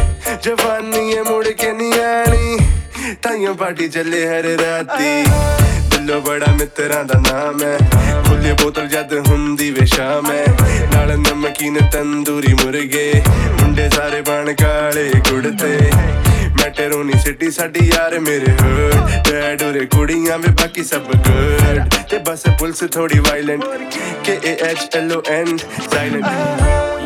ਜਵਾਨੀ 0.43 1.13
ਏ 1.13 1.21
ਮੁੜ 1.21 1.49
ਕੇ 1.49 1.73
ਨਹੀਂ 1.73 1.93
ਆਣੀ 2.01 2.59
ਤਾਈਆਂ 3.23 3.55
ਪਾਰਟੀ 3.55 3.89
ਚੱਲੇ 3.89 4.27
ਹਰ 4.27 4.43
ਰਾਤੀ। 4.43 5.25
ਦਿਲੋਂ 6.02 6.20
ਬੜਾ 6.22 6.52
ਮਿੱਤਰਾਂ 6.54 7.04
ਦਾ 7.06 7.20
ਨਾਮ 7.22 7.62
ਹੈ 7.64 7.78
ਖੁੱਲੇ 8.28 8.54
ਬੋਤਲ 8.62 8.88
ਜਦ 8.88 9.14
ਹੁੰਦੀ 9.28 9.70
ਵੇ 9.72 9.86
ਸ਼ਾਮ 9.86 10.32
ਹੈ 10.32 10.46
ਨਾਲ 10.94 11.18
ਨਮਕੀਨ 11.20 11.80
ਤੰਦੂਰੀ 11.94 12.54
ਮੁਰਗੇ 12.54 13.12
ਮੁੰਡੇ 13.62 13.90
ਸਾਰੇ 13.90 14.22
ਬਣ 14.22 14.54
ਕਾਲੇ 14.54 15.10
ਕੁੜਤੇ 15.30 15.78
ਮੈਟਰੋਨੀ 16.58 17.20
ਸਿਟੀ 17.24 17.52
ਸਾਡੀ 17.52 17.86
ਯਾਰ 17.88 18.20
ਮੇਰੇ 18.20 18.52
ਹਰਟ 18.54 19.30
ਡੈਡ 19.30 19.64
ਉਰੇ 19.64 19.86
ਕੁੜੀਆਂ 19.88 20.38
ਵੇ 20.38 20.52
ਬਾਕੀ 20.54 20.84
ਸਭ 20.84 21.12
ਗੁੱਡ 21.20 21.90
ਤੇ 22.10 22.18
ਬਸ 22.28 22.44
ਪੁਲਿਸ 22.60 22.84
ਥੋੜੀ 22.94 23.20
violent 23.20 23.64
K 24.26 24.40
A 24.44 24.56
H 24.64 24.96
L 24.96 25.12
O 25.12 25.22
N 25.32 25.58
silent 25.58 26.26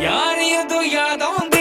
ਯਾਰ 0.02 0.40
ਉਦੋਂ 0.62 0.84
ਯਾਦ 0.84 1.22
ਆਉਂਦੀ 1.22 1.55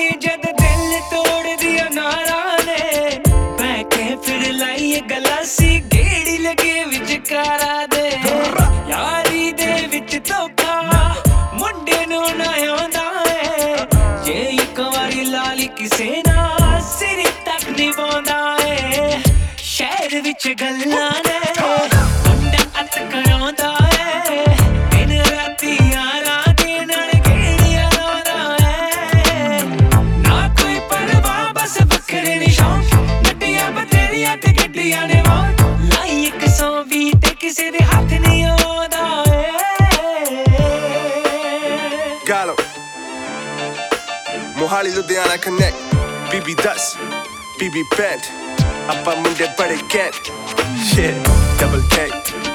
ਵਿੱਚ 20.36 20.62
ਗੱਲਾਂ 20.62 21.12
ਨੇ। 21.12 21.40
ਮੁੰਡਾ 22.28 22.82
ਅਤ 22.82 23.00
ਕਰਾਉਂਦਾ 23.12 23.78
ਏ। 24.32 24.46
ਦਿਨ 24.92 25.12
ਰਾਤੀ 25.22 25.78
ਯਾਰਾਂ 25.92 26.54
ਦੇ 26.54 26.86
ਨਾਲ 26.86 27.10
ਕਿਹੜੀਆਂ 27.10 27.92
ਲਾਉਂਦਾ 27.92 28.58
ਏ। 29.28 29.62
ਨਾ 30.18 30.50
ਕੋਈ 30.50 30.80
ਪਰਵਾਹ, 30.80 31.54
ਬਸ 31.54 31.78
ਵੱਖਰੇ 31.82 32.36
ਨੀ 32.36 32.48
ਸ਼ੌਂਕ। 32.48 32.96
ਗੱਡੀਆਂ 33.28 33.72
ਬਥੇਰੀਆਂ 33.72 34.38
ਤੇ 34.38 34.54
ਗੱਡੀਆਂ 34.54 35.08
ਨੇ 35.08 35.24
ਵਾਹ 35.28 35.52
ਲਾਈ 35.84 36.24
ਇੱਕ 36.24 36.46
ਸੌ 36.50 36.84
ਵੀਹ 36.84 37.14
ਤੇ 37.14 37.36
ਕਿਸੇ 37.36 37.72
ਦੇ 37.72 37.80
ਹੱਥ 37.84 38.14
ਨਹੀਂ 38.14 38.46
ਆਉਂਦਾ 38.46 39.24
ਏ। 39.34 40.44
Got 42.30 42.52
'em. 42.52 42.62
Mohali 44.60 44.92
Ludhiana 45.00 45.38
Connect. 45.48 45.80
BB 46.32 46.56
BB 47.56 47.88
Pet. 47.95 48.20
Apa 48.91 49.16
benda 49.24 49.47
pada 49.56 49.80
cat 49.88 50.14
Shit, 50.78 51.16
double 51.58 51.82
check. 51.89 52.55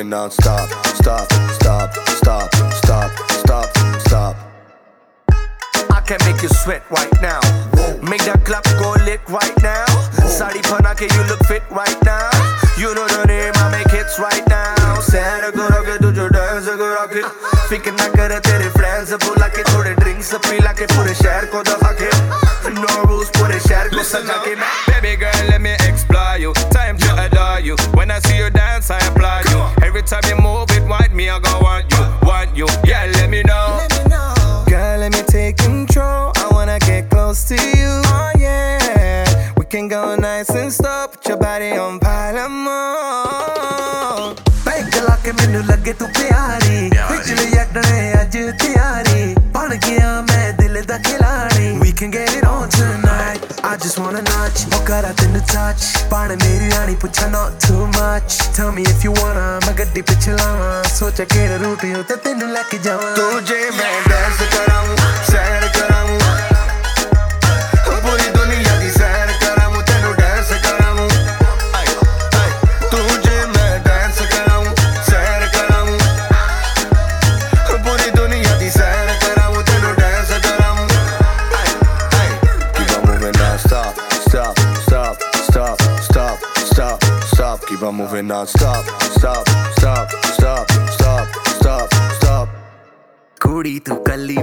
Moving 0.00 0.08
non-stop 0.08 0.69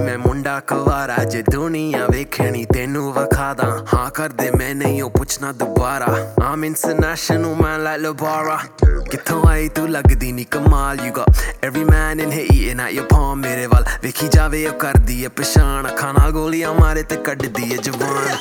ਮੈਂ 0.08 0.18
ਮੁੰਡਾ 0.18 0.60
ਕੁਵਾਰਾ, 0.60 1.24
ਜੇ 1.24 1.42
ਦੁਨੀਆ 1.42 2.06
ਵੇਖਣੀ 2.10 2.64
ਤੈਨੂੰ 2.64 3.12
ਵਿਖਾਦਾ। 3.12 3.86
ਹਾਂ, 3.94 4.10
ਕਰਦੇ 4.10 4.50
ਮੈਂ 4.50 4.74
ਨਹੀਂ, 4.74 5.02
ਉਹ 5.02 5.10
ਪੁੱਛਣਾ 5.10 5.52
ਦੁਬਾਰਾ। 5.52 6.34
I'm 6.40 6.72
international, 6.72 7.52
man, 7.58 7.82
like 7.82 8.08
LeBara 8.08 8.68
ਕਿੱਥੋਂ 9.10 9.44
ਆਈ 9.48 9.68
ਤੂੰ, 9.68 9.90
ਲੱਗਦੀ 9.90 10.32
ਨੀ 10.32 10.44
ਕਮਾਲ, 10.44 10.98
you 10.98 11.14
got 11.14 11.32
every 11.68 11.84
man 11.86 12.24
in 12.24 12.30
here 12.30 12.46
eating 12.56 12.78
at 12.78 12.94
your 12.96 13.06
palm, 13.14 13.36
ਮੇਰੇ 13.36 13.66
ਵੱਲ। 13.66 13.84
ਵੇਖੀ 14.02 14.28
ਜਾਵੇ, 14.28 14.66
ਉਹ 14.66 14.72
ਕਰਦੀ 14.72 15.24
ਏ 15.24 15.28
ਪਛਾਣ। 15.28 15.88
ਅੱਖਾਂ 15.88 16.14
ਨਾਲ 16.14 16.32
ਗੋਲੀਆਂ 16.32 16.74
ਮਾਰੇ 16.74 17.02
ਤੇ 17.02 17.16
ਕੱਢਦੀ 17.16 17.72
ਏ 17.72 17.76
ਜਵਾਨ। 17.76 18.36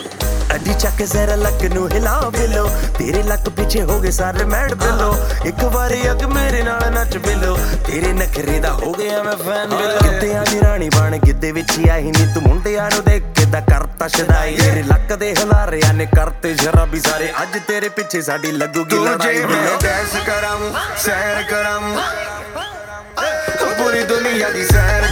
ਅੱਡੀ 0.58 0.74
ਚੱਕ 0.74 1.02
ਜ਼ਰਾ 1.04 1.36
ਲੱਕ 1.36 1.64
ਨੂੰ 1.64 1.90
ਹਿਲਾ 1.92 2.20
ਬਿਲੋ। 2.34 2.70
ਤੇਰੇ 2.98 3.24
ਲੱਕ 3.24 3.50
ਪਿੱਛੇ 3.50 3.82
ਹੋ 3.82 4.00
ਗਏ 4.00 4.12
ਸਾਰੇ 4.12 4.44
ਮੈਡ 4.44 4.74
ਬਿਲੋ। 4.74 5.10
ਇੱਕ 5.46 5.64
ਵਾਰੀ 5.64 6.00
ਅੱਗ 6.12 6.24
ਮੇਰੇ 6.24 6.64
ਨਾਲ 6.64 6.92
ਨੱਚ 6.92 7.18
ਬਿਲੋ। 7.18 7.58
ਤੇਰੇ 7.88 8.14
ਨਖਰੇ 8.14 8.60
ਦਾ 8.60 8.72
ਹੋ 8.74 8.94
ਗਿਆ 8.94 9.22
ਮੈਂ 9.24 9.36
ਫੈਨ 9.38 9.76
ਬਿਲੋ। 9.76 9.98
ਕਿਤੇ 9.98 10.34
ਆ 10.36 10.44
ਜੀ 10.44 10.60
ਰਾਣੀ 10.62 10.90
ਬਣ 10.90 11.18
ਗਿੱਦੇ 11.18 11.52
ਵਿੱਚ 11.52 11.78
ਹੀ 11.78 11.90
ਆਈ 11.90 12.04
ਨਹੀਂ 12.04 12.28
ਤੂੰ। 12.34 12.44
ਮੁੰਡਿਆਂ 12.44 12.90
ਨੂੰ 12.92 13.04
ਦੇਖ 13.04 13.24
ਕੇ 13.36 13.46
ਦਾ 13.46 13.60
ਕਰਤਾ 13.60 14.08
ਸ਼ਦਾਈ। 14.08 14.56
ਤੇਰੇ 14.56 14.84
ਲੱਕ 14.84 15.14
ਦੇ 15.14 15.34
ਹਲਾਰਿਆਂ 15.36 15.94
ਨੇ 15.94 16.06
ਕਰਤੇ 16.06 16.56
ਸ਼ਰਾਬੀ 16.56 17.00
ਸਾਰੇ। 17.00 17.32
ਅੱਜ 17.42 17.60
ਤੇਰੇ 17.68 17.90
ਪਿੱਛੇ 17.90 18.22
ਸਾਡੀ 18.22 18.52
ਲੱਗੂਗੀ 18.52 18.98
ਲੜਾਈ 18.98 19.46
ਮੈਂ 19.46 19.78
ਡੈਂਸ 19.84 20.26
ਕਰਾਂ 20.28 20.58
ਸੈਰ 20.98 21.44
ਕਰਾਂ। 21.44 21.80
ਪੂਰੀ 23.78 24.04
ਦੁਨੀਆ 24.04 24.50
ਦੀ 24.50 24.66
ਸੈਰ 24.66 25.07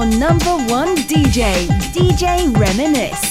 your 0.00 0.18
number 0.18 0.56
one 0.72 0.96
DJ, 0.96 1.66
DJ 1.92 2.56
Reminisce. 2.56 3.29